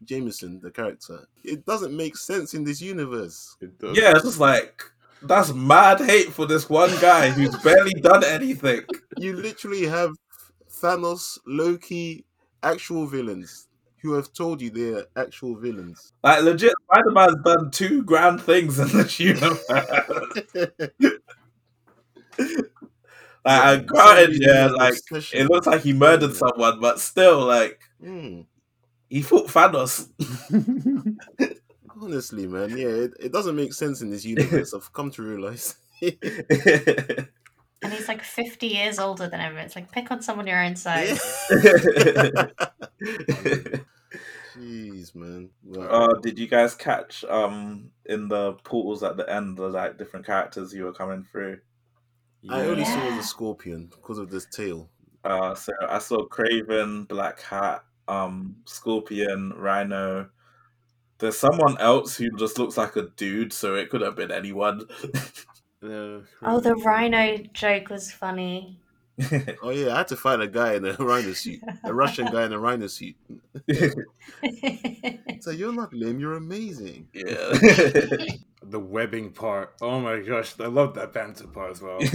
[0.04, 3.56] Jameson, the character, it doesn't make sense in this universe.
[3.60, 3.96] It does.
[3.96, 4.84] yeah, it's just like
[5.22, 8.82] that's mad hate for this one guy who's barely done anything.
[9.16, 10.12] You literally have
[10.70, 12.26] Thanos, Loki,
[12.62, 13.65] actual villains
[14.06, 16.12] who have told you they're actual villains.
[16.22, 19.64] Like, legit, Spider Man's done two grand things in this universe.
[23.44, 24.94] Like, I granted, yeah, like
[25.32, 28.40] it looks like he murdered someone, but still, like Hmm.
[29.08, 30.08] he fought Thanos.
[32.02, 34.74] Honestly, man, yeah, it, it doesn't make sense in this universe.
[34.74, 35.76] I've come to realize.
[37.82, 39.66] And he's like 50 years older than everyone.
[39.66, 41.20] It's like, pick on someone your own size.
[44.56, 45.50] Jeez, man.
[45.64, 49.98] Well, uh, did you guys catch um in the portals at the end the like
[49.98, 51.58] different characters you were coming through?
[52.42, 52.54] Yeah.
[52.56, 53.16] I only saw Yeah.
[53.16, 54.88] the scorpion because of this tail.
[55.24, 60.30] Uh, so I saw Kraven, Black Cat, um, Scorpion, Rhino.
[61.18, 64.86] There's someone else who just looks like a dude, so it could have been anyone.
[65.82, 68.80] Oh, the rhino joke was funny.
[69.62, 72.44] Oh yeah, I had to find a guy in a rhino suit, a Russian guy
[72.44, 73.16] in a rhino suit.
[75.40, 77.08] So you're not lame, you're amazing.
[77.14, 77.24] yeah.
[78.62, 79.74] the webbing part.
[79.80, 82.00] Oh my gosh, I love that banter part as well.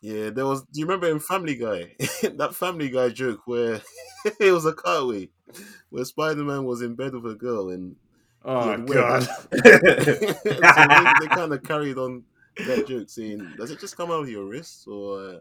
[0.00, 0.62] Yeah, there was.
[0.62, 1.90] Do you remember in Family Guy
[2.36, 3.80] that Family Guy joke where
[4.38, 5.28] it was a cutaway
[5.90, 7.96] where Spider Man was in bed with a girl and
[8.44, 9.24] Oh god.
[9.24, 12.22] so they, they kind of carried on
[12.58, 15.40] that joke, saying, "Does it just come out of your wrists or uh,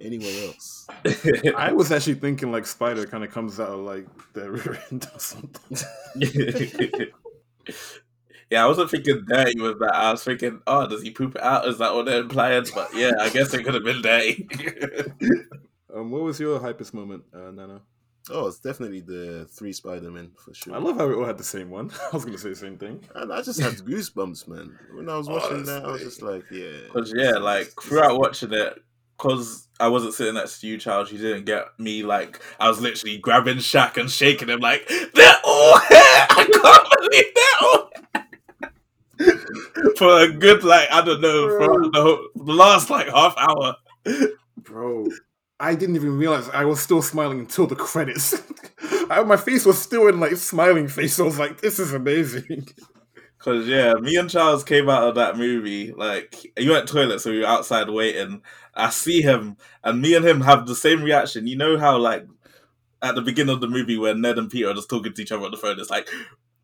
[0.00, 0.86] anywhere else?"
[1.56, 5.08] I was actually thinking like Spider kind of comes out of like the rear end
[5.14, 5.78] or something.
[8.50, 9.94] yeah, I wasn't thinking dirty with that.
[9.94, 11.66] I was thinking, oh, does he poop it out?
[11.66, 12.64] Is that what they're implying?
[12.74, 14.48] But yeah, I guess it could have been dirty.
[15.94, 17.80] Um, what was your hypest moment, uh, Nana?
[18.28, 20.74] Oh, it's definitely the three Spider Men for sure.
[20.74, 21.90] I love how we all had the same one.
[22.12, 23.02] I was gonna say the same thing.
[23.14, 24.78] and I just had goosebumps, man.
[24.92, 28.18] When I was watching that, I was just like, "Yeah." Because yeah, like this throughout
[28.18, 28.78] watching it,
[29.16, 32.02] because I wasn't sitting next to you, Charles, you didn't get me.
[32.02, 35.88] Like I was literally grabbing Shaq and shaking him, like they're all here.
[36.30, 37.90] I can't believe they're all.
[37.94, 37.96] here."
[39.96, 43.76] For a good like I don't know for the, whole, the last like half hour.
[44.58, 45.06] Bro,
[45.58, 48.34] I didn't even realize I was still smiling until the credits.
[49.10, 51.18] I, my face was still in like smiling face.
[51.18, 52.68] I was like, "This is amazing."
[53.38, 55.92] Cause yeah, me and Charles came out of that movie.
[55.92, 58.42] Like you went to toilet, so we were outside waiting.
[58.76, 61.46] I see him, and me and him have the same reaction.
[61.46, 62.26] You know how like
[63.02, 65.32] at the beginning of the movie when Ned and Peter are just talking to each
[65.32, 66.08] other on the phone, it's like,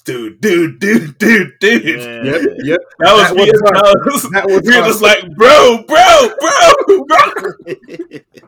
[0.05, 1.85] dude, dude, dude, dude, dude.
[1.85, 2.23] Yeah.
[2.33, 2.81] yep, yep.
[2.99, 3.83] That was That me was and us.
[3.83, 4.31] Charles.
[4.31, 8.19] That was we were just like, bro, bro, bro, bro.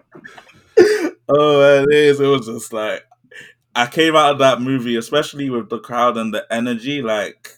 [1.28, 2.20] Oh, it is.
[2.20, 3.04] It was just like
[3.74, 7.00] I came out of that movie, especially with the crowd and the energy.
[7.00, 7.50] Like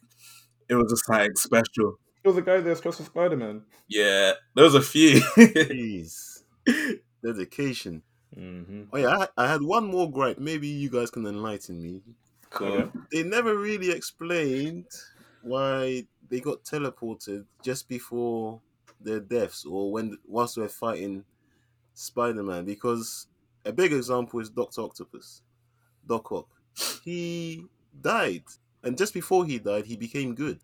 [0.69, 1.99] it was just like special.
[2.27, 3.63] It was a guy that's dressed as Spider Man.
[3.87, 5.21] Yeah, there was a few.
[5.21, 6.43] Jeez.
[7.25, 8.03] Dedication.
[8.37, 8.83] Mm-hmm.
[8.93, 10.37] Oh yeah, I, I had one more gripe.
[10.41, 12.01] Maybe you guys can enlighten me.
[12.51, 12.91] cool.
[13.13, 14.87] They never really explained
[15.43, 18.61] why they got teleported just before
[19.01, 21.25] their deaths, or when whilst they're fighting
[21.95, 22.65] Spider-Man.
[22.65, 23.29] Because
[23.65, 25.43] a big example is Doctor Octopus,
[26.05, 26.49] Doc Ock.
[27.05, 27.67] He
[28.01, 28.43] died,
[28.83, 30.59] and just before he died, he became good.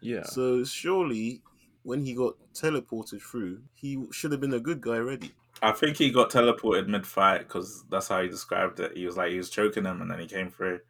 [0.00, 0.24] Yeah.
[0.24, 1.42] So surely,
[1.82, 5.32] when he got teleported through, he should have been a good guy already.
[5.62, 8.96] I think he got teleported mid fight because that's how he described it.
[8.96, 10.80] He was like he was choking him and then he came through.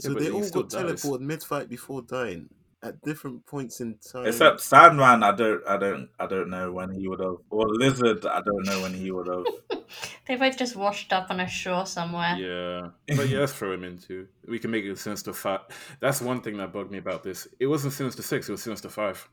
[0.00, 1.02] So but they all got dies.
[1.02, 2.48] teleported mid-fight before dying
[2.82, 4.26] at different points in time.
[4.26, 7.36] Except Sandman, I don't, I don't, I don't know when he would have.
[7.50, 9.44] Or Lizard, I don't know when he would have.
[10.26, 12.36] They both just washed up on a shore somewhere.
[12.36, 14.26] Yeah, but yeah, throw him into.
[14.48, 15.60] We can make it Sinister Five.
[16.00, 17.46] That's one thing that bugged me about this.
[17.60, 19.28] It wasn't Sinister Six; it was Sinister Five.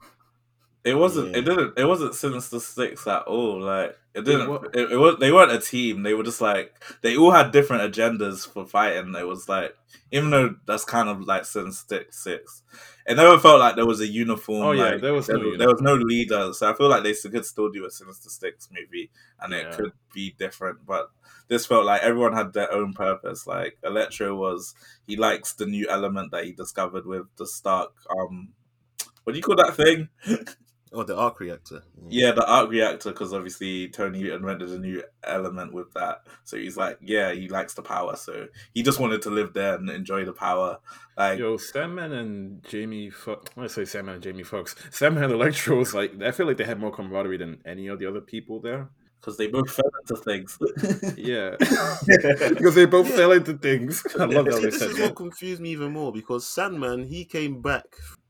[0.84, 1.32] It wasn't.
[1.32, 1.38] Yeah.
[1.40, 1.78] It didn't.
[1.78, 3.62] It wasn't Sinister Six at all.
[3.62, 4.50] Like it didn't.
[4.50, 5.18] wa- It, it, was.
[5.20, 6.02] They weren't a team.
[6.02, 9.14] They were just like they all had different agendas for fighting.
[9.16, 9.76] It was like
[10.12, 12.64] even though that's kind of like Sinister Six,
[13.06, 14.64] it never felt like there was a uniform.
[14.64, 16.52] Oh, yeah, like, there was there, no there was no leader.
[16.54, 19.76] So I feel like they could still do a Sinister Six movie, and it Yeah.
[19.76, 20.84] could be different.
[20.88, 21.12] But
[21.48, 23.46] this felt like everyone had their own purpose.
[23.46, 24.74] Like Electro was
[25.06, 27.92] he likes the new element that he discovered with the Stark.
[28.10, 28.50] Um,
[29.24, 30.10] what do you call that thing?
[30.94, 31.84] Oh, the arc reactor.
[31.98, 32.08] Mm.
[32.10, 36.24] Yeah, the arc reactor, because obviously Tony invented a new element with that.
[36.44, 38.18] So he's like, yeah, he likes the power.
[38.18, 40.80] So he just wanted to live there and enjoy the power.
[41.18, 43.52] Like, Yo, Sandman and Jamie Foxx.
[43.58, 44.76] I say Sandman and Jamie Foxx.
[44.90, 47.98] Sandman and Electro was like I feel like they had more camaraderie than any of
[48.00, 48.90] the other people there.
[49.22, 50.58] because they both fell into things.
[51.18, 51.56] Yeah,
[52.50, 54.06] because they both fell into things.
[54.20, 55.04] I love how See, they this said is that.
[55.04, 57.86] what confused me even more because Sandman he came back,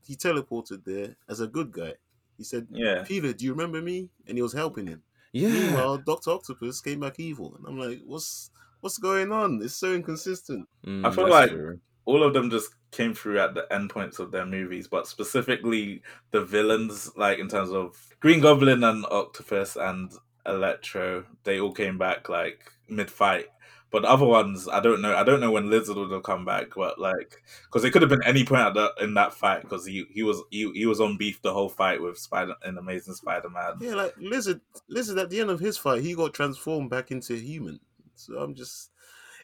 [0.06, 1.94] he teleported there as a good guy.
[2.42, 3.04] He said, yeah.
[3.06, 5.02] "Peter, do you remember me?" And he was helping him.
[5.32, 9.60] Yeah, Meanwhile, Doctor Octopus came back evil, and I'm like, "What's what's going on?
[9.62, 11.78] It's so inconsistent." Mm, I feel like- true.
[12.04, 16.02] all of them just came through at the end points of their movies, but specifically
[16.32, 20.12] the villains, like in terms of Green Goblin and Octopus and
[20.44, 23.46] Electro, they all came back like mid fight.
[23.92, 25.14] But the other ones, I don't know.
[25.14, 28.08] I don't know when Lizard would have come back, but like, because it could have
[28.08, 31.42] been any point in that fight, because he he was he, he was on beef
[31.42, 33.74] the whole fight with Spider in Amazing Spider Man.
[33.82, 34.62] Yeah, like Lizard.
[34.88, 37.80] Lizard at the end of his fight, he got transformed back into a human.
[38.14, 38.92] So I'm just,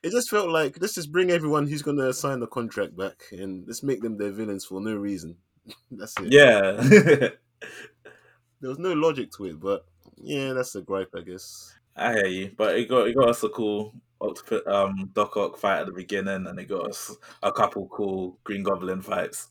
[0.03, 3.66] it just felt like let's just bring everyone who's gonna sign the contract back, and
[3.66, 5.36] let's make them their villains for no reason.
[5.90, 6.32] That's it.
[6.32, 9.84] Yeah, there was no logic to it, but
[10.16, 11.74] yeah, that's a gripe, I guess.
[11.94, 15.56] I hear you, but it got it got us a cool Octopus, um, Doc Ock
[15.58, 19.48] fight at the beginning, and it got us a couple cool Green Goblin fights,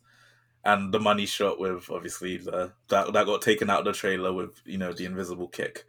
[0.66, 4.34] and the money shot with obviously the that that got taken out of the trailer
[4.34, 5.86] with you know the invisible kick.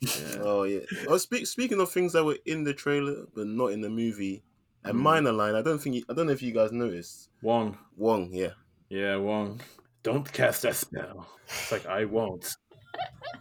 [0.00, 0.36] Yeah.
[0.40, 0.80] Oh yeah.
[1.08, 4.42] Oh, speak, speaking of things that were in the trailer but not in the movie,
[4.84, 4.96] a Mm.
[4.96, 5.54] minor line.
[5.54, 7.28] I don't think you, I don't know if you guys noticed.
[7.40, 7.78] Wong.
[7.96, 8.50] Wong, yeah.
[8.88, 9.60] Yeah, Wong.
[10.02, 11.28] Don't cast that spell.
[11.46, 12.56] It's like I won't.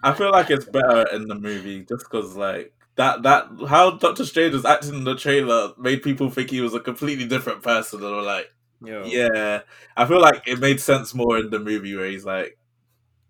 [0.03, 4.25] I feel like it's better in the movie just because like that that how Doctor
[4.25, 8.03] Strange was acting in the trailer made people think he was a completely different person,
[8.03, 8.51] and were like.
[8.83, 9.03] Yo.
[9.05, 9.61] Yeah,
[9.95, 12.57] I feel like it made sense more in the movie where he's like,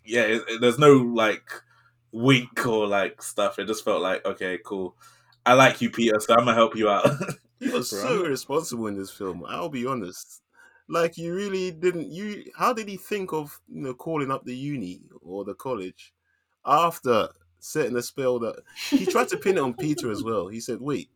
[0.06, 1.50] yeah, it, it- there's no like
[2.12, 3.60] wink or like stuff.
[3.60, 4.96] It just felt like, okay, cool.
[5.46, 7.10] I like you, Peter, so I'm gonna help you out.
[7.60, 9.44] He was so irresponsible in this film.
[9.48, 10.42] I'll be honest.
[10.88, 12.10] Like you really didn't.
[12.12, 16.12] You how did he think of you know calling up the uni or the college
[16.66, 17.30] after
[17.62, 20.50] setting a spell that he tried to pin it on Peter as well.
[20.50, 21.10] He said, "Wait,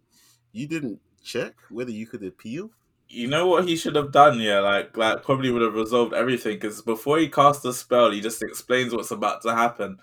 [0.53, 2.71] you didn't check whether you could appeal."
[3.07, 4.39] you know what he should have done?
[4.39, 8.21] Yeah, like like probably would have resolved everything because before he casts the spell, he
[8.21, 9.97] just explains what's about to happen.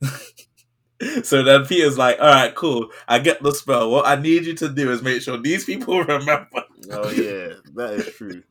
[1.22, 2.88] so then Peter's like, "All right, cool.
[3.06, 3.90] I get the spell.
[3.90, 7.94] What I need you to do is make sure these people remember." Oh yeah, that
[7.94, 8.42] is true.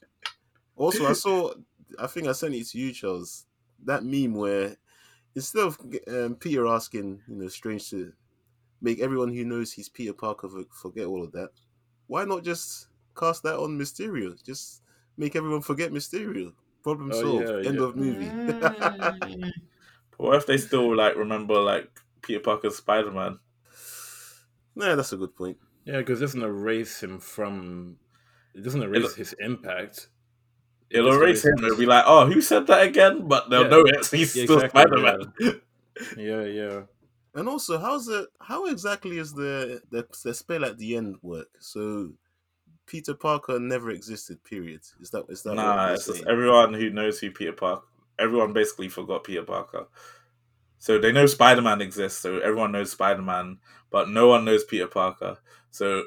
[0.76, 1.54] Also, I saw.
[1.98, 3.46] I think I sent it to you, Charles.
[3.86, 4.76] That meme where
[5.40, 8.14] instead of um, Peter asking, you know, Strange to
[8.82, 11.52] make everyone who knows he's Peter Parker forget all of that,
[12.08, 14.42] why not just cast that on Mysterio?
[14.44, 14.84] Just
[15.18, 16.54] make everyone forget Mysterio.
[16.84, 17.48] Problem Oh, solved.
[17.48, 17.86] yeah, End yeah.
[17.86, 18.26] of movie.
[18.26, 19.52] Mm.
[20.18, 23.40] What if they still like remember like Peter Parker's Spider Man?
[24.76, 25.58] nah, that's a good point.
[25.86, 27.98] Yeah, because it doesn't erase him from.
[28.54, 30.10] It doesn't erase his impact.
[30.90, 31.52] It It'll just erase him.
[31.60, 33.28] erases- It'll be like, oh, who said that again?
[33.28, 33.68] But they'll Yeah.
[33.70, 34.08] know it.
[34.08, 35.62] He's Yeah, still exactly, Spider Man.
[36.18, 36.82] Yeah, yeah.
[37.36, 38.28] And also, how's it?
[38.42, 41.50] How exactly is the, the the spell at the end work?
[41.60, 42.14] So,
[42.88, 44.44] Peter Parker never existed.
[44.44, 44.82] Period.
[45.00, 45.54] Is that is that?
[45.56, 47.86] Nah, you're it's just everyone who knows who Peter Parker.
[48.18, 49.86] Everyone basically forgot Peter Parker.
[50.80, 52.20] So they know Spider Man exists.
[52.20, 53.60] So everyone knows Spider Man,
[53.92, 55.38] but no one knows Peter Parker.
[55.72, 56.04] So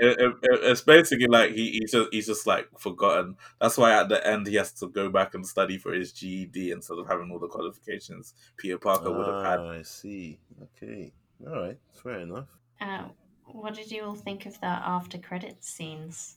[0.00, 3.36] it, it, it's basically like he, he's just he's just like forgotten.
[3.60, 6.70] That's why at the end he has to go back and study for his GED
[6.70, 9.60] instead of having all the qualifications Peter Parker would have had.
[9.60, 10.38] Ah, I see.
[10.62, 11.12] Okay.
[11.46, 11.78] All right.
[12.02, 12.48] Fair enough.
[12.80, 13.04] Uh,
[13.46, 16.36] what did you all think of the after credits scenes?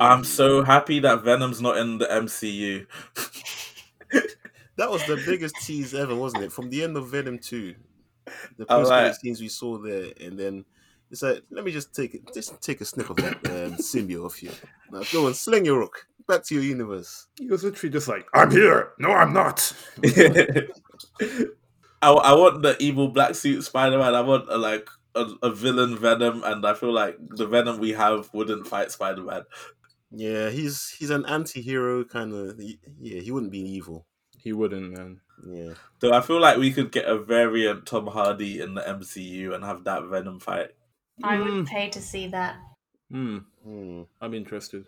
[0.00, 2.86] I'm so happy that Venom's not in the MCU.
[4.76, 6.52] That was the biggest tease ever, wasn't it?
[6.52, 7.74] From the end of Venom 2.
[8.58, 10.64] The I post like- scenes we saw there, and then
[11.10, 14.24] it's like, let me just take it, just take a snip of that um, symbiote
[14.24, 14.50] off you.
[14.90, 17.26] Now go and sling your rook back to your universe.
[17.38, 18.92] He was literally just like, I'm here.
[18.98, 19.72] No, I'm not.
[22.00, 24.14] I, I want the evil black suit Spider Man.
[24.14, 27.92] I want a, like a, a villain Venom, and I feel like the Venom we
[27.92, 29.42] have wouldn't fight Spider Man.
[30.10, 32.60] Yeah, he's he's an anti-hero kind of.
[32.60, 34.06] Yeah, he wouldn't be evil.
[34.38, 35.20] He wouldn't, man.
[35.46, 35.74] Yeah.
[36.00, 39.64] So I feel like we could get a variant Tom Hardy in the MCU and
[39.64, 40.70] have that Venom fight.
[41.22, 41.66] I would Mm.
[41.66, 42.56] pay to see that.
[43.10, 43.38] Hmm.
[43.64, 44.86] Hmm, I'm interested.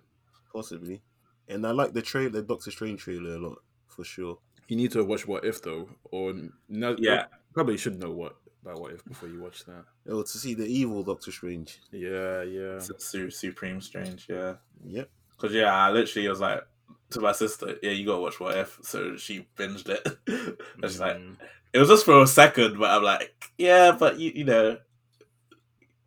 [0.52, 1.00] possibly.
[1.46, 4.38] And I like the trailer, the Doctor Strange trailer a lot, for sure.
[4.66, 6.34] You need to watch What If though, or
[6.68, 7.26] no, Yeah.
[7.54, 9.84] probably should know what about What If before you watch that.
[10.08, 11.78] Oh, to see the evil Doctor Strange.
[11.92, 12.78] Yeah, yeah.
[12.80, 14.56] Su- Supreme Strange, yeah.
[14.84, 15.08] Yep.
[15.36, 16.66] Because yeah, I literally was like,
[17.10, 20.04] to my sister, "Yeah, you gotta watch What If." So she binged it.
[20.26, 21.36] and she's like, Mm.
[21.72, 24.78] it was just for a second, but I'm like, yeah, but you you know,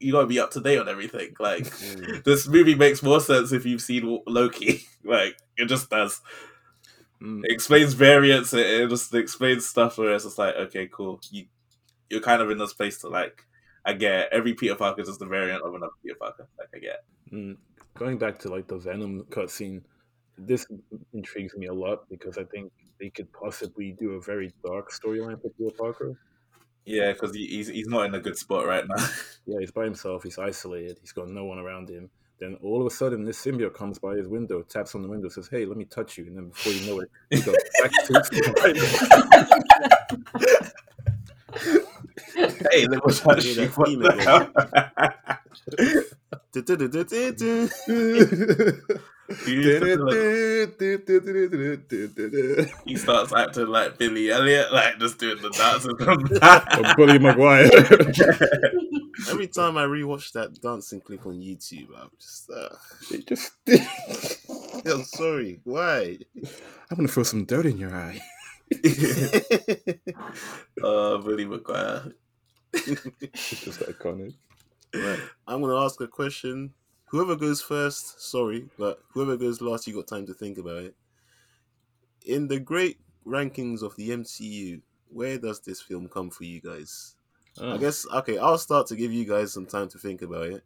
[0.03, 1.33] you gotta be up to date on everything.
[1.39, 2.23] Like Mm.
[2.25, 4.85] this movie makes more sense if you've seen Loki.
[5.03, 6.21] like it just does.
[7.21, 7.41] Mm.
[7.45, 8.53] It explains variants.
[8.53, 11.19] It, it just explains stuff where it's just like, okay, cool.
[11.31, 11.45] You
[12.09, 13.43] you're kind of in this place to like.
[13.85, 14.29] I get it.
[14.31, 16.47] every Peter Parker is just a variant of another Peter Parker.
[16.57, 17.03] Like I get.
[17.31, 17.57] Mm.
[17.95, 19.81] Going back to like the Venom cutscene,
[20.37, 20.65] this
[21.13, 25.41] intrigues me a lot because I think they could possibly do a very dark storyline
[25.41, 26.17] for Peter Parker.
[26.85, 29.05] Yeah, because he, he's he's not in a good spot right now.
[29.45, 30.23] Yeah, he's by himself.
[30.23, 30.99] He's isolated.
[31.01, 32.09] He's got no one around him.
[32.39, 35.27] Then all of a sudden, this symbiote comes by his window, taps on the window,
[35.27, 37.91] says, "Hey, let me touch you." And then before you know it, he goes back
[38.05, 38.13] to
[42.71, 43.69] hey, let me touch you.
[46.53, 46.69] that
[49.25, 49.75] What theme the
[52.65, 52.81] hell?
[52.85, 55.93] he starts acting like Billy Elliot, like just doing the dances.
[56.41, 57.69] Oh, Bully Maguire.
[59.29, 62.69] Every time I rewatch that dancing clip on YouTube, I'm just, uh,
[63.09, 63.53] They just,
[64.85, 65.61] I'm sorry.
[65.63, 66.17] Why?
[66.89, 68.19] I'm gonna throw some dirt in your eye.
[70.83, 72.13] uh, Billy McGuire.
[72.73, 74.33] It's just iconic.
[74.93, 75.19] Right.
[75.47, 76.73] I'm gonna ask a question.
[77.07, 80.95] Whoever goes first, sorry, but whoever goes last, you got time to think about it.
[82.25, 87.15] In the great rankings of the MCU, where does this film come for you guys?
[87.59, 87.73] Oh.
[87.73, 90.63] I guess okay, I'll start to give you guys some time to think about it.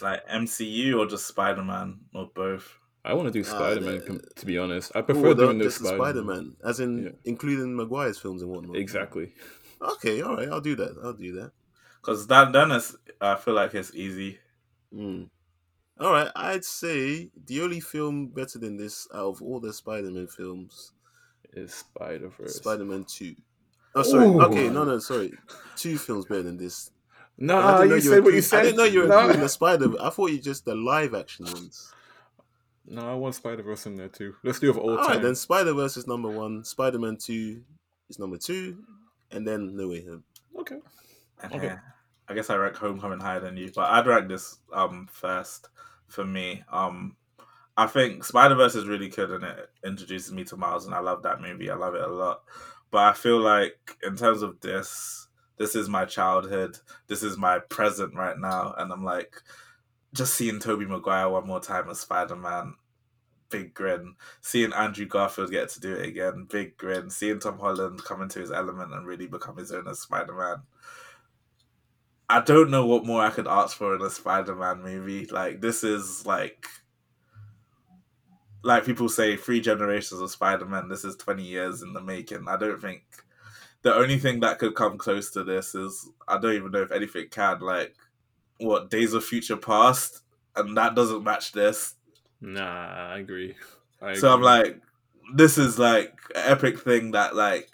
[0.00, 2.78] Like MCU or just Spider Man or both?
[3.04, 3.98] I want to do Spider Man.
[3.98, 7.02] the- to be honest, I prefer Oh, doing the, this just the Spider-Man, as in
[7.04, 7.10] Yeah.
[7.24, 8.76] including Maguire's films and whatnot.
[8.76, 9.32] Exactly.
[9.82, 10.96] Okay, all right, I'll do that.
[11.04, 11.52] I'll do that.
[12.04, 14.38] Because that then is, I feel like it's easy.
[14.94, 15.30] Mm.
[15.98, 20.26] All right, I'd say the only film better than this out of all the Spider-Man
[20.26, 20.92] films,
[21.54, 22.56] Is Spider Verse.
[22.56, 23.34] Spider-Man Two.
[23.94, 24.26] Oh, sorry.
[24.26, 24.42] Ooh.
[24.42, 25.32] Okay, no, no, sorry.
[25.76, 26.90] Two films better than this.
[27.38, 28.58] No, I Nah, didn't know you said were what you said.
[28.58, 29.18] I didn't know you were Nah.
[29.20, 29.86] including the Spider.
[30.00, 31.94] I thought you just the live action ones.
[32.86, 34.34] No, I want Spider Verse in there too.
[34.42, 35.08] Let's do it of all All time.
[35.08, 36.64] right, then Spider Verse is number one.
[36.64, 37.62] Spider-Man Two
[38.10, 38.84] is number two,
[39.30, 40.24] and then No Way Home.
[40.58, 40.76] Okay.
[41.52, 41.76] Okay.
[42.28, 45.68] I guess I rank Homecoming higher than you, but I'd rank this um first
[46.06, 46.62] for me.
[46.72, 47.16] Um,
[47.76, 51.00] I think Spider Verse is really good and it introduces me to Miles, and I
[51.00, 51.70] love that movie.
[51.70, 52.42] I love it a lot.
[52.90, 55.26] But I feel like in terms of this,
[55.58, 56.78] this is my childhood.
[57.08, 59.34] This is my present right now, and I'm like,
[60.12, 62.74] just seeing Tobey Maguire one more time as Spider Man.
[63.50, 64.14] Big grin.
[64.40, 67.10] Seeing Andrew Garfield get to do it again, big grin.
[67.10, 70.62] Seeing Tom Holland come into his element and really become his own as Spider Man.
[72.28, 75.26] I don't know what more I could ask for in a Spider-Man movie.
[75.26, 76.66] Like this is like
[78.62, 80.88] like people say three generations of Spider-Man.
[80.88, 82.46] This is 20 years in the making.
[82.48, 83.02] I don't think
[83.82, 86.92] the only thing that could come close to this is I don't even know if
[86.92, 87.94] anything can like
[88.58, 90.22] what Days of Future Past
[90.56, 91.94] and that doesn't match this.
[92.40, 93.54] Nah, I agree.
[94.00, 94.80] I So I'm like,
[95.34, 97.70] this is like an epic thing that like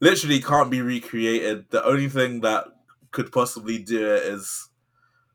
[0.00, 1.66] literally can't be recreated.
[1.70, 2.64] The only thing that
[3.12, 4.68] could possibly do it is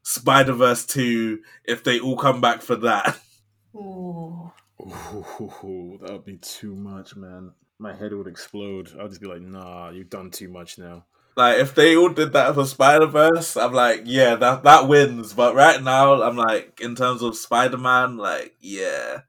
[0.03, 3.19] Spider Verse two if they all come back for that.
[3.75, 4.51] Ooh.
[4.81, 7.51] Ooh, that would be too much, man.
[7.79, 8.89] My head would explode.
[8.99, 11.05] I'd just be like, nah, you've done too much now.
[11.35, 15.33] Like if they all did that for Spider Verse, I'm like, yeah, that that wins.
[15.33, 19.19] But right now, I'm like, in terms of Spider Man, like, yeah.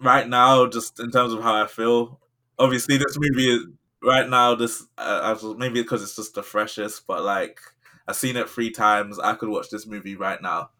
[0.00, 2.20] Right now, just in terms of how I feel,
[2.58, 3.66] obviously this movie is
[4.02, 4.54] right now.
[4.54, 7.60] This uh, I was- maybe because it's just the freshest, but like
[8.08, 9.18] I've seen it three times.
[9.18, 10.70] I could watch this movie right now.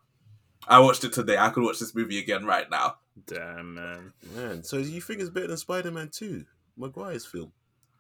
[0.66, 1.36] I watched it today.
[1.36, 2.96] I could watch this movie again right now.
[3.26, 4.12] Damn, man.
[4.34, 6.44] Man, so you think it's better than Spider-Man Two,
[6.76, 7.52] Maguire's film?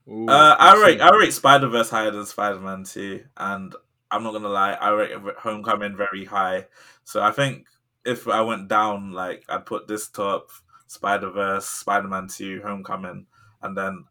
[0.08, 1.00] Ooh, Uh, I rate.
[1.00, 3.74] I rate Spider Verse higher than Spider Man Two, and
[4.10, 6.66] I'm not gonna lie, I rate Homecoming very high.
[7.04, 7.66] So I think
[8.06, 10.50] if I went down, like I'd put this top,
[10.86, 13.26] Spider Verse, Spider Man Two, Homecoming,
[13.60, 14.04] and then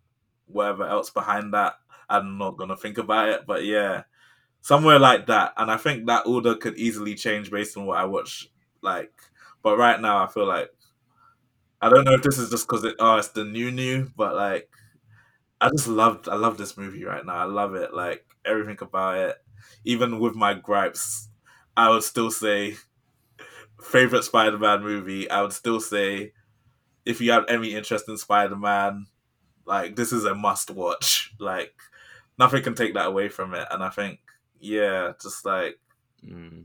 [0.45, 1.76] whatever else behind that.
[2.09, 4.03] I'm not gonna think about it, but yeah,
[4.68, 5.53] somewhere like that.
[5.57, 8.49] And I think that order could easily change based on what I watch.
[8.82, 9.13] Like,
[9.63, 10.70] but right now I feel like
[11.82, 14.36] I don't know if this is just because it oh it's the new new, but
[14.36, 14.70] like
[15.61, 17.36] I just loved I love this movie right now.
[17.36, 17.93] I love it.
[17.93, 19.38] Like everything about it.
[19.86, 21.30] Even with my gripes,
[21.78, 22.76] I would still say
[23.82, 25.30] favorite Spider Man movie.
[25.30, 26.34] I would still say
[27.05, 29.07] if you have any interest in Spider Man,
[29.65, 31.34] like this is a must watch.
[31.39, 31.74] Like
[32.39, 33.68] nothing can take that away from it.
[33.72, 34.20] And I think,
[34.60, 35.80] yeah, just like
[36.28, 36.64] Mm.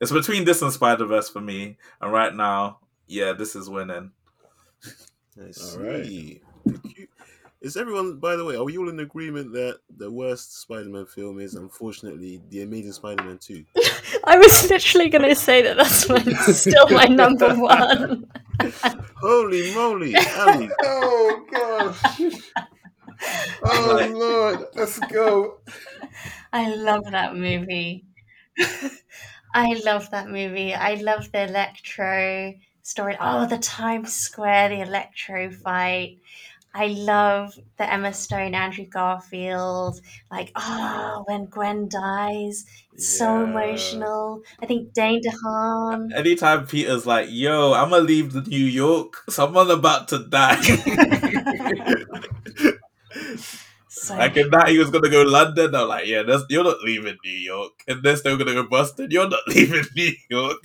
[0.00, 1.76] it's between this and Spider Verse for me.
[2.00, 4.10] And right now, yeah, this is winning.
[5.40, 5.78] I see.
[5.78, 6.02] right.
[6.02, 7.06] Did you-
[7.60, 11.40] Is everyone, by the way, are we all in agreement that the worst Spider-Man film
[11.40, 13.64] is unfortunately The Amazing Spider-Man 2?
[14.24, 16.18] I was literally going to say that that's my,
[16.52, 18.26] still my number one.
[19.20, 20.68] Holy moly, Ally!
[20.84, 22.52] Oh gosh.
[23.64, 25.60] oh lord, let's go.
[26.54, 28.06] I love that movie.
[29.54, 30.74] I love that movie.
[30.74, 33.16] I love the Electro story.
[33.20, 36.18] Oh, the Times Square, the Electro fight.
[36.74, 40.00] I love the Emma Stone, Andrew Garfield.
[40.30, 43.44] Like, oh, when Gwen dies, it's so Yeah.
[43.44, 44.42] emotional.
[44.62, 46.10] I think Dane DeHaan.
[46.14, 49.24] Anytime Peter's like, "Yo, I'm gonna leave the New York.
[49.28, 50.60] Someone about to die."
[54.04, 55.74] So like in that, he was gonna go London.
[55.74, 58.68] I'm like, "Yeah, that's, you're not leaving New York." And this they're still gonna go
[58.68, 59.10] Boston.
[59.10, 60.58] You're not leaving New York.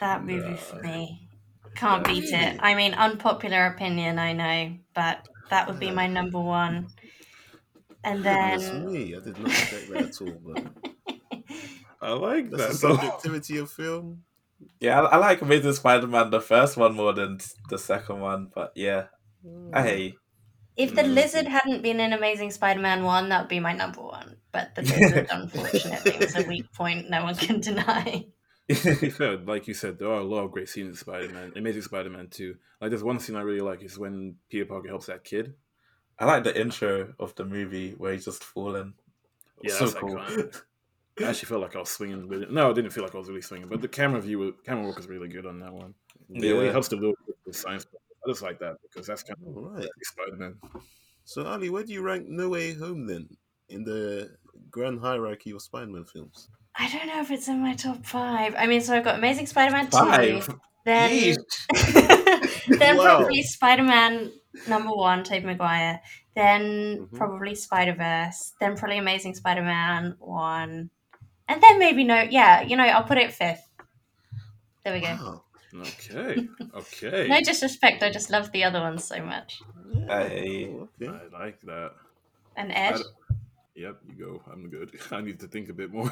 [0.00, 1.28] that movie for me.
[1.74, 2.58] Can't beat it.
[2.60, 6.86] I mean, unpopular opinion, I know, but that would be my number one.
[8.02, 10.40] And Goodness then me, I did not expect that at all.
[10.44, 10.66] But
[12.00, 12.88] I like that's that.
[12.88, 12.96] the though.
[12.96, 14.22] subjectivity of film.
[14.80, 18.50] Yeah, I, I like Amazing Spider-Man the first one more than the second one.
[18.54, 19.06] But yeah,
[19.44, 19.84] I mm.
[19.84, 20.12] hate.
[20.12, 20.18] you.
[20.76, 21.14] If the Mm.
[21.14, 24.36] lizard hadn't been in Amazing Spider-Man one, that would be my number one.
[24.52, 28.26] But the lizard, unfortunately, was a weak point no one can deny.
[28.72, 32.28] Fair, like you said, there are a lot of great scenes in Spider-Man, Amazing Spider-Man
[32.28, 32.56] 2.
[32.80, 35.54] Like, there's one scene I really like is when Peter Parker helps that kid.
[36.18, 38.94] I like the intro of the movie where he's just falling.
[39.62, 40.16] Yeah, so cool.
[40.16, 40.62] iconic.
[41.20, 42.50] I actually felt like I was swinging with it.
[42.52, 44.96] No, I didn't feel like I was really swinging, but the camera view, camera work
[44.96, 45.94] was really good on that one.
[46.28, 46.66] Yeah, when Yeah.
[46.68, 47.86] he helps the little kid with science.
[48.24, 49.88] I just like that because that's kind of All right.
[50.02, 50.56] Spider-Man.
[51.24, 53.28] So Ally, where do you rank No Way Home then
[53.68, 54.30] in the
[54.70, 56.48] grand hierarchy of Spider-Man films?
[56.76, 58.54] I don't know if it's in my top five.
[58.58, 60.46] I mean, so I've got Amazing Spider-Man Five.
[60.46, 61.36] two, then
[62.68, 63.18] then Wow.
[63.18, 64.32] probably Spider-Man
[64.66, 66.00] number one, Tobey Maguire.
[66.34, 67.16] Then Mhm.
[67.16, 68.54] probably Spider-Verse.
[68.60, 70.90] Then probably Amazing Spider-Man one,
[71.46, 72.22] and then maybe no.
[72.22, 73.62] Yeah, you know, I'll put it fifth.
[74.84, 75.14] There we go.
[75.14, 75.43] Wow.
[75.76, 77.28] Okay, okay.
[77.28, 79.60] No disrespect, I just love the other ones so much.
[80.08, 80.68] Hey.
[80.70, 81.08] Oh, okay.
[81.08, 81.92] I like that.
[82.56, 82.94] And Ed.
[82.94, 83.34] I
[83.76, 84.42] Yep, you go.
[84.50, 84.92] I'm good.
[85.10, 86.10] I need to think a bit more.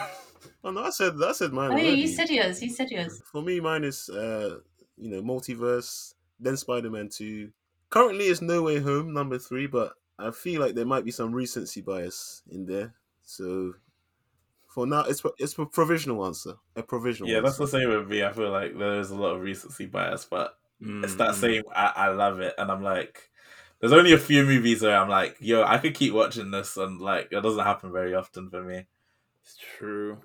[0.65, 1.71] Oh no, I said I said mine.
[1.71, 2.01] Oh, yeah, already.
[2.01, 2.61] you said yours.
[2.61, 3.23] You said yours.
[3.31, 4.59] For me, mine is uh,
[4.97, 7.51] you know, multiverse, then Spider-Man Two.
[7.91, 11.33] Currently, it's No Way Home number three, but I feel like there might be some
[11.33, 12.95] recency bias in there.
[13.23, 13.75] So
[14.75, 16.55] for now, it's it's a provisional answer.
[16.77, 17.31] A provisional.
[17.31, 18.25] Yeah, that's the same with me.
[18.25, 20.59] I feel like there is a lot of recency bias, but
[21.03, 21.63] it's that Mm, same.
[21.75, 23.31] I, I love it, and I'm like,
[23.81, 27.01] there's only a few movies where I'm like, yo, I could keep watching this, and
[27.01, 28.87] like, it doesn't happen very often for me.
[29.43, 30.23] It's true.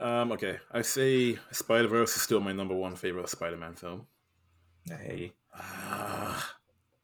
[0.00, 4.08] Um, okay, I say Spider Verse is still my number one favorite Spider-Man film.
[4.86, 6.40] Hey, Uh,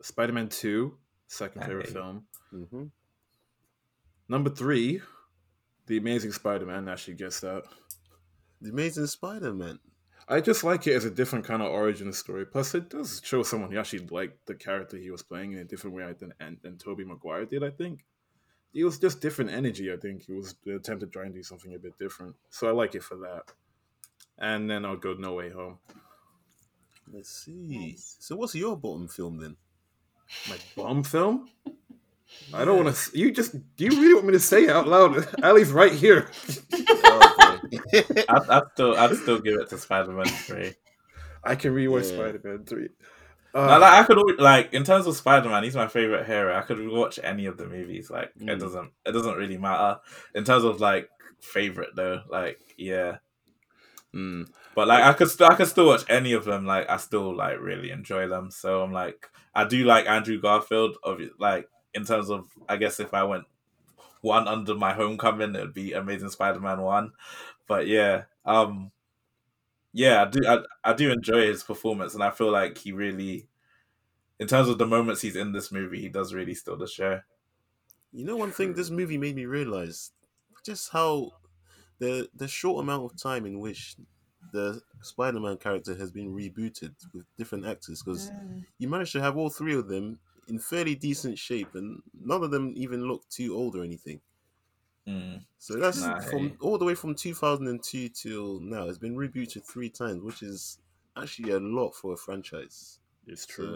[0.02, 1.92] Spider-Man Two, second favorite Hey.
[1.92, 2.26] film.
[2.52, 2.90] Mhm.
[4.28, 5.00] Number three,
[5.86, 6.88] The Amazing Spider-Man.
[6.88, 7.64] Actually, gets that.
[8.60, 9.78] The Amazing Spider-Man.
[10.26, 12.46] I just like it as a different kind of origin story.
[12.46, 15.64] Plus, it does show someone who actually liked the character he was playing in a
[15.64, 17.62] different way than and, than Tobey Maguire did.
[17.62, 18.04] I think
[18.72, 19.92] it was just different energy.
[19.92, 22.36] I think it was the attempt to try and do something a bit different.
[22.48, 23.52] So I like it for that.
[24.38, 25.78] And then I'll go No Way Home.
[27.12, 27.96] Let's see.
[27.98, 29.56] So what's your bottom film then?
[30.48, 31.50] My bum film.
[32.52, 33.18] I don't want to.
[33.18, 33.52] You just.
[33.76, 35.26] Do you really want me to say it out loud?
[35.42, 36.28] Ally's right here.
[36.72, 37.78] Oh, boy.
[38.28, 40.74] I'd, I'd still, I'd still give it to Spider-Man Three.
[41.42, 42.16] I can rewatch Yeah.
[42.16, 42.88] Spider-Man three.
[43.54, 46.56] No, Uh, like, I could al- like in terms of Spider-Man, he's my favorite hero.
[46.56, 48.10] I could watch any of the movies.
[48.10, 48.58] Like it Mm.
[48.60, 50.00] doesn't, it doesn't really matter
[50.34, 51.08] in terms of like
[51.40, 52.22] favorite though.
[52.28, 53.18] Like yeah,
[54.14, 56.66] mm, But like I could still I could still watch any of them.
[56.66, 58.50] Like I still like really enjoy them.
[58.50, 60.96] So I'm like I do like Andrew Garfield.
[61.04, 63.46] Of like in terms of I guess if I went
[64.22, 67.12] one under my homecoming, it would be Amazing Spider-Man one.
[67.68, 68.92] But yeah, um,
[69.92, 73.48] yeah, I do I, I do enjoy his performance, and I feel like he really,
[74.40, 77.20] in terms of the moments he's in this movie, he does really steal the show.
[78.12, 80.12] You know, one thing this movie made me realize
[80.64, 81.32] just how
[81.98, 83.96] the the short amount of time in which
[84.52, 88.64] the Spider-Man character has been rebooted with different actors, because Mm.
[88.78, 92.50] you managed to have all three of them in fairly decent shape, and none of
[92.50, 94.20] them even look too old or anything.
[95.08, 95.44] Mm.
[95.58, 96.56] So that's Nah, from hey.
[96.60, 98.84] all the way from 2002 till now.
[98.88, 100.78] It's been rebooted three times, which is
[101.16, 103.00] actually a lot for a franchise.
[103.26, 103.66] it's true.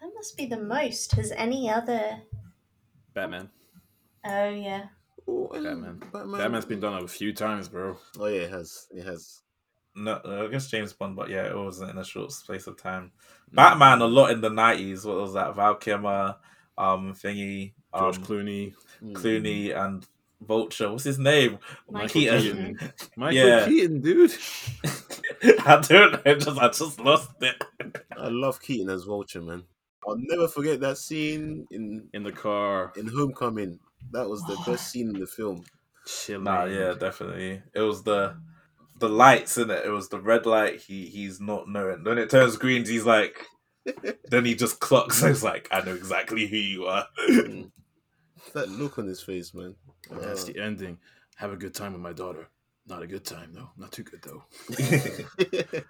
[0.00, 1.12] So, That must be the most.
[1.12, 2.22] Has any other?
[3.14, 3.50] Batman.
[4.24, 4.86] Oh yeah.
[5.26, 5.98] oh, Batman.
[6.12, 6.38] Batman.
[6.40, 7.96] Batman's been done a few times, bro.
[8.18, 8.88] Oh yeah, it has.
[8.90, 9.42] It has.
[9.98, 13.12] No, I guess James Bond, but yeah, it wasn't in a short space of time.
[13.52, 15.04] Batman a lot in the nineties.
[15.04, 15.54] What was that?
[15.56, 16.36] Val Kilmer,
[16.76, 19.12] um, thingy, um, George Clooney, Mm.
[19.14, 20.06] Clooney, and
[20.40, 20.90] Vulture.
[20.90, 21.58] What's his name?
[21.90, 22.40] Michael Keaton.
[22.42, 22.92] Keaton.
[23.16, 23.64] Michael Yeah.
[23.66, 24.34] Keaton, dude.
[25.66, 26.34] I don't know.
[26.34, 27.56] Just I just lost it.
[28.16, 29.64] I love Keaton as Vulture, man.
[30.06, 33.78] I'll never forget that scene in In the car, in Homecoming.
[34.12, 35.64] That was the best scene in the film.
[36.06, 36.44] chilling.
[36.44, 37.62] Nah, yeah, definitely.
[37.74, 38.36] It was the
[38.98, 39.84] the lights in it.
[39.84, 40.80] It was the red light.
[40.80, 42.04] He he's not knowing.
[42.04, 42.84] Then it turns green.
[42.84, 43.44] He's like.
[44.30, 45.22] then he just clocks.
[45.26, 47.06] He's like, I know exactly who you are.
[47.30, 47.70] Mm.
[48.52, 49.76] that look on his face, man.
[50.10, 50.98] That's Uh, the ending.
[51.36, 52.48] Have a good time with my daughter.
[52.86, 53.70] Not a good time though.
[53.78, 54.44] Not too good though.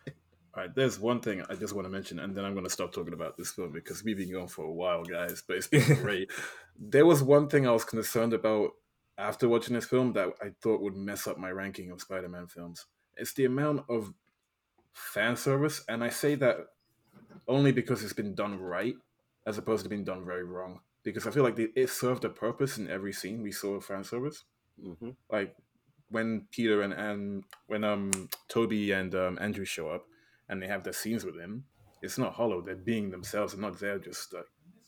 [0.54, 2.70] All right, there's one thing I just want to mention, and then I'm going to
[2.70, 5.42] stop talking about this film because we've been going for a while, guys.
[5.46, 6.30] But it's been great.
[6.78, 8.70] there was one thing I was concerned about
[9.18, 12.86] after watching this film that I thought would mess up my ranking of Spider-Man films.
[13.18, 14.12] It's the amount of
[14.92, 16.56] fan service, and I say that
[17.46, 18.94] only because it's been done right,
[19.46, 20.80] as opposed to being done very wrong.
[21.02, 24.04] Because I feel like it it served a purpose in every scene we saw fan
[24.04, 24.44] service
[24.82, 25.16] mhm.
[25.30, 25.54] like
[26.10, 30.06] when Peter and, and when um Tobey and um, Andrew show up
[30.48, 31.64] and they have their scenes with him,
[32.02, 32.60] it's not hollow.
[32.60, 33.52] They're being themselves.
[33.52, 34.46] They're not there just like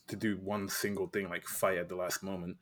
[0.08, 2.56] to do one single thing like fight at the last moment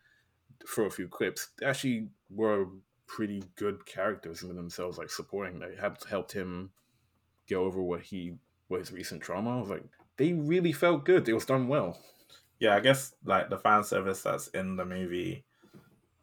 [0.66, 1.48] for a few clips.
[1.58, 2.66] They actually were
[3.08, 5.58] pretty good characters in themselves, like supporting.
[5.58, 6.70] They have helped him
[7.48, 8.34] get over what he
[8.68, 9.56] what his recent trauma.
[9.56, 9.84] I was like,
[10.18, 11.28] they really felt good.
[11.28, 11.98] It was done well.
[12.60, 15.44] yeah, I guess like the fan service that's in the movie,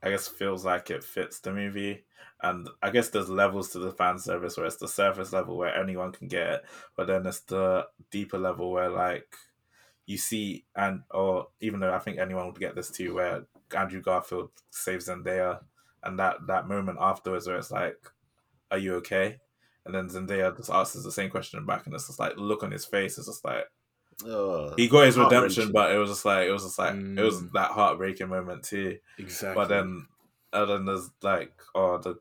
[0.04, 2.06] I guess feels like it fits the movie.
[2.44, 5.76] And I guess there's levels to the fan service where it's the surface level where
[5.76, 9.36] anyone can get it, but then it's the deeper level where like
[10.06, 13.46] you see and or even though I think anyone would get this too, where
[13.76, 15.62] Andrew Garfield saves Zendaya
[16.06, 17.98] and that that moment afterwards where it's like,
[18.72, 19.40] Are you okay?
[19.86, 22.72] And then Zendaya just asks the same question back and it's just like look on
[22.72, 23.66] his face It's just like
[24.26, 27.20] Oh, he got his redemption, but it was just like it was just like it
[27.22, 27.52] was Mm.
[27.52, 28.98] that heartbreaking moment too.
[29.18, 29.56] Exactly.
[29.62, 30.08] But then,
[30.54, 32.16] and then there's like oh the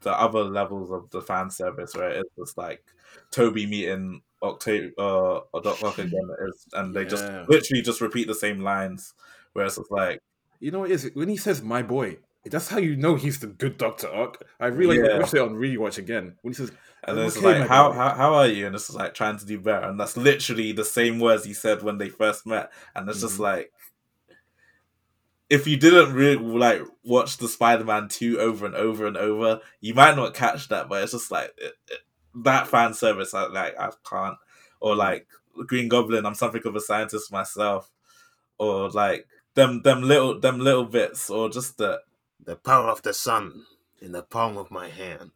[0.00, 2.82] the other levels of the fan service where it's just like
[3.30, 8.34] Tobey meeting Octave uh, Doc Ock again, is, and they just literally just repeat the
[8.34, 9.12] same lines.
[9.52, 10.18] Whereas it's like
[10.60, 11.10] You know what it is?
[11.14, 14.42] When he says "my boy," that's how you know he's the good Doctor Ock.
[14.58, 15.18] I really Yeah.
[15.18, 16.36] watched it on rewatch again.
[16.42, 16.72] When he says,
[17.04, 18.66] And then it's Okay, my like, how, how how are you?
[18.66, 19.86] And it's just like trying to do better.
[19.86, 22.72] And that's literally the same words he said when they first met.
[22.94, 23.40] And it's just Mhm.
[23.40, 23.72] like,
[25.50, 29.94] if you didn't really like watch the Spider-Man two over and over and over, you
[29.94, 30.88] might not catch that.
[30.88, 31.98] But it's just like it, it,
[32.44, 33.34] that fan service.
[33.34, 34.36] I like I can't.
[34.80, 35.26] Or like
[35.66, 36.24] Green Goblin.
[36.26, 37.90] I'm something of a scientist myself.
[38.58, 41.28] Or like them them little them little bits.
[41.30, 42.00] Or just the
[42.44, 43.64] the power of the sun
[44.00, 45.30] in the palm of my hand.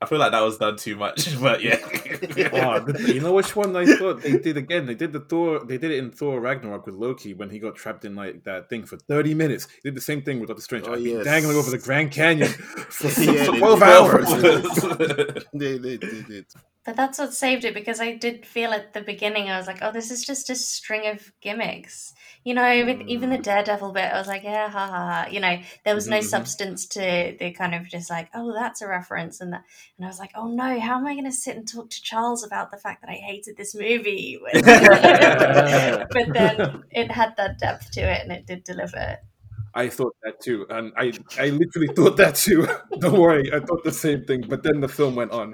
[0.00, 1.34] I feel like that was done too much.
[1.40, 1.78] But yeah.
[2.52, 4.84] "Oh, you know which one I thought they did again?
[4.86, 5.64] They did the Thor.
[5.64, 8.68] They did it in Thor Ragnarok with Loki when he got trapped in like that
[8.68, 9.66] thing for thirty minutes.
[9.82, 10.86] They did the same thing with Doctor Strange.
[10.86, 11.24] Oh, I've been yes.
[11.24, 13.88] dangling over the Grand Canyon for, for Yeah, they twelve did.
[13.88, 15.46] hours.
[15.54, 16.54] They they they did it.
[16.86, 19.80] But that's what saved it because I did feel at the beginning I was like,
[19.82, 22.14] oh, this is just a string of gimmicks.
[22.44, 25.26] You know, with even the Daredevil bit, I was like, yeah, ha ha ha.
[25.28, 26.28] You know, there was no Mhm, mhm.
[26.28, 29.64] substance to the kind of just like, oh, that's a reference, and that.
[29.98, 32.02] And I was like, oh no, how am I going to sit and talk to
[32.02, 34.38] Charles about the fact that I hated this movie?
[34.52, 34.62] but
[36.32, 39.16] then it had that depth to it, and it did deliver.
[39.74, 42.68] I thought that too, and I I literally thought that too.
[43.00, 44.44] Don't worry, I thought the same thing.
[44.48, 45.52] But then the film went on.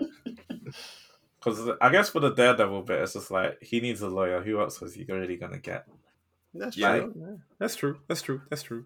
[1.43, 4.41] Because I guess for the Daredevil bit, it's just like he needs a lawyer.
[4.43, 5.87] Who else was he really gonna get?
[6.55, 7.41] That's Yeah, true.
[7.59, 7.99] that's true.
[8.09, 8.43] That's true.
[8.51, 8.85] That's true.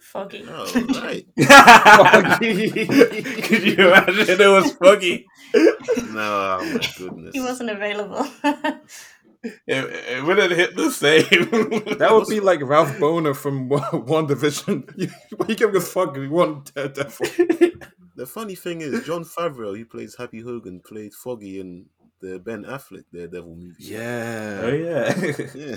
[0.00, 0.46] Foggy.
[0.48, 0.64] Oh,
[1.02, 1.26] right.
[2.38, 5.26] Could you imagine it was Foggy?
[5.54, 7.34] No, oh my goodness.
[7.34, 8.26] He wasn't available.
[9.44, 11.24] It, it wouldn't hit the same.
[11.98, 14.84] That would be like Ralph Boner from One Division.
[15.46, 17.26] He gave us fucking one Daredevil.
[18.16, 21.86] The funny thing is, Jon Favreau, who plays Happy Hogan, played Foggy in
[22.20, 23.76] the Ben Affleck Daredevil movie.
[23.78, 24.60] Yeah.
[24.64, 25.14] oh yeah,
[25.54, 25.76] Yeah.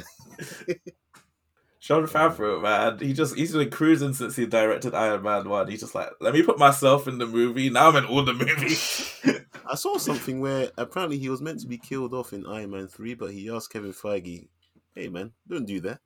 [1.82, 3.00] Sean Favreau, man.
[3.00, 5.68] He just he's been cruising since he directed Iron Man one.
[5.68, 7.72] He's just like, let me put myself in the movie.
[7.72, 9.20] Now I'm in all the movies.
[9.66, 12.88] I saw something where apparently he was meant to be killed off in Iron Man
[12.88, 14.48] 3, but he asked Kevin Feige,
[14.94, 16.02] hey man, don't do that.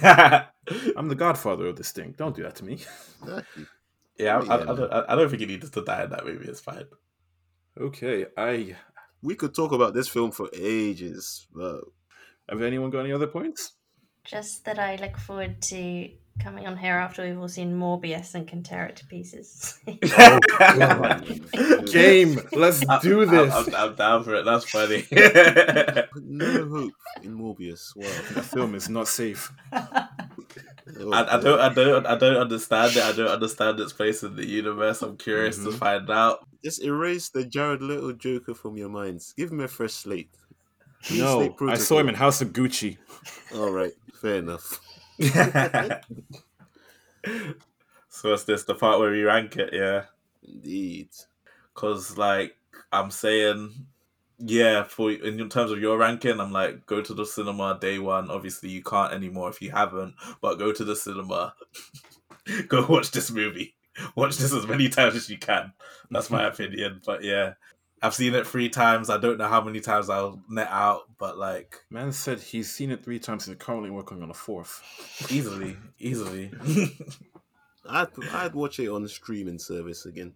[0.96, 2.14] I'm the godfather of this thing.
[2.16, 2.78] Don't do that to me.
[3.22, 3.66] Exactly.
[4.18, 6.10] yeah, I, I, Yeah, I, don't, I, I don't think he needed to die in
[6.10, 6.48] that movie.
[6.48, 6.86] It's fine.
[7.78, 8.74] Okay, I
[9.20, 11.82] We could talk about this film for ages, but
[12.48, 13.74] have anyone got any other points?
[14.24, 16.08] Just that I look forward to
[16.42, 19.78] coming on here after we've all seen Morbius and can tear it to pieces.
[21.90, 23.54] Game, let's do I'm- this.
[23.54, 24.44] I'm, I'm down for it.
[24.44, 25.04] That's funny.
[26.30, 26.92] No hope
[27.22, 27.96] in Morbius.
[27.96, 28.04] Wow.
[28.34, 29.50] the film is not safe.
[29.72, 33.02] Oh, I, I don't, I don't, I don't understand it.
[33.02, 35.02] I don't understand its place in the universe.
[35.02, 35.74] I'm curious to Mhm.
[35.78, 36.46] find out.
[36.64, 39.32] Just erase the Jared Leto Joker from your minds.
[39.36, 40.30] Give him a fresh slate.
[41.12, 42.14] No, I saw him in.
[42.14, 42.98] House of Gucci.
[43.54, 44.80] All right, fair enough.
[48.08, 50.04] so it's this the part where we rank it, yeah.
[50.46, 51.08] Indeed.
[51.74, 52.56] Cause like
[52.92, 53.86] I'm saying,
[54.38, 54.84] yeah.
[54.84, 58.30] For in terms of your ranking, I'm like go to the cinema day one.
[58.30, 61.54] Obviously, you can't anymore if you haven't, but go to the cinema.
[62.68, 63.74] go watch this movie.
[64.14, 65.72] Watch this as many times as you can.
[66.10, 67.00] That's my opinion.
[67.04, 67.54] But yeah,
[68.00, 69.10] I've seen it three times.
[69.10, 72.90] I don't know how many times I'll net out, but like Man said he's seen
[72.90, 74.82] it three times and is currently working on a fourth.
[75.30, 76.52] easily, easily.
[77.88, 80.34] I'd I'd watch it on the streaming service again.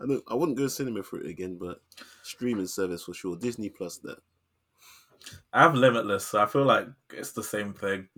[0.00, 0.22] I don't.
[0.28, 1.80] I wouldn't go to cinema for it again, but
[2.22, 3.36] streaming service for sure.
[3.36, 4.18] Disney Plus that.
[5.52, 8.08] I have Limitless, so I feel like it's the same thing.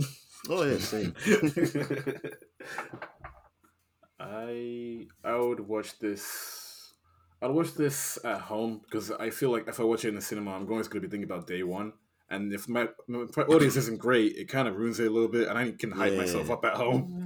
[0.48, 1.14] Oh yeah, same.
[4.20, 6.59] I I would watch this.
[7.42, 10.20] I'd watch this at home because I feel like if I watch it in the
[10.20, 11.92] cinema, I'm always going to be thinking about day one.
[12.28, 15.28] And if my, if my audience isn't great, it kind of ruins it a little
[15.28, 16.18] bit, and I can hype Yeah.
[16.18, 17.24] myself up at home.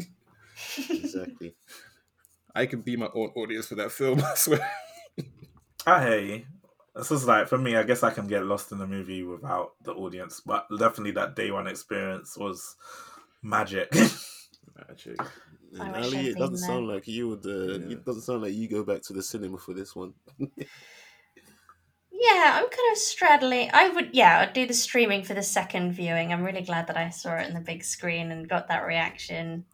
[0.79, 0.93] Mm-hmm.
[1.05, 1.55] exactly.
[2.55, 4.21] I can be my own audience for that film.
[4.25, 4.71] I swear.
[5.87, 6.45] Ah, I hear you.
[6.95, 7.77] This is like for me.
[7.77, 11.35] I guess I can get lost in the movie without the audience, but definitely that
[11.35, 12.77] day one experience was
[13.43, 13.93] magic.
[14.77, 15.17] Magic.
[15.73, 17.45] And Ally, it doesn't been sound like you would.
[17.47, 17.93] Uh, Yeah.
[17.97, 20.15] It doesn't sound like you go back to the cinema for this one.
[22.17, 23.71] Yeah, I'm kind of straddling.
[23.73, 26.33] I would, yeah, I'd do the streaming for the second viewing.
[26.33, 29.65] I'm really glad that I saw it in the big screen and got that reaction.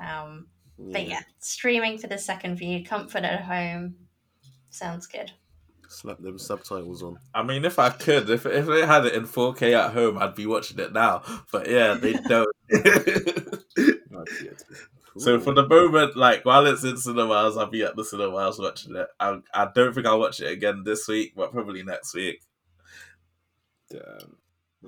[0.00, 0.46] Um,
[0.78, 3.96] But yeah, streaming for the second view, comfort at home,
[4.70, 5.30] sounds good.
[5.88, 7.18] Slap them subtitles on.
[7.34, 10.36] I mean, if I could, if if they had it in 4K at home, I'd
[10.36, 11.22] be watching it now.
[11.52, 12.48] But yeah, they don't.
[14.20, 14.62] Not yet.
[15.18, 18.96] so for the moment, like while it's in cinemas, I'll be at the cinemas watching
[18.96, 19.08] it.
[19.18, 22.42] I I don't think I'll watch it again this week, but probably next week.
[23.90, 24.36] Damn.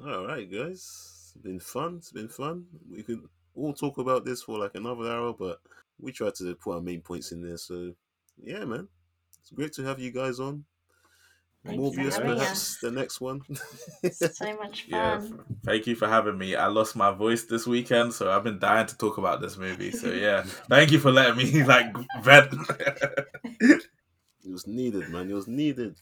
[0.07, 1.33] All right, guys.
[1.35, 1.97] It's been fun.
[1.97, 2.67] It's been fun.
[2.91, 3.23] We could
[3.55, 5.61] all talk about this for like another hour, but
[6.01, 7.57] we tried to put our main points in there.
[7.57, 7.95] So,
[8.43, 8.89] yeah, man.
[9.41, 10.65] It's great to have you guys on.
[11.65, 13.41] Thank Morbius, perhaps the next one.
[14.13, 15.41] So much Yeah, fun.
[15.41, 16.57] f- thank you for having me.
[16.57, 19.93] I lost my voice this weekend, so I've been dying to talk about this movie.
[19.93, 21.87] So yeah, thank you for letting me like
[22.23, 22.53] vent.
[23.61, 25.31] it was needed, man.
[25.31, 25.95] It was needed.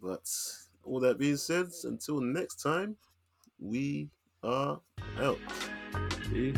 [0.00, 0.30] But
[0.84, 2.96] all that being said, until next time,
[3.58, 4.10] we
[4.44, 4.80] are
[5.18, 5.38] out.
[6.30, 6.54] See?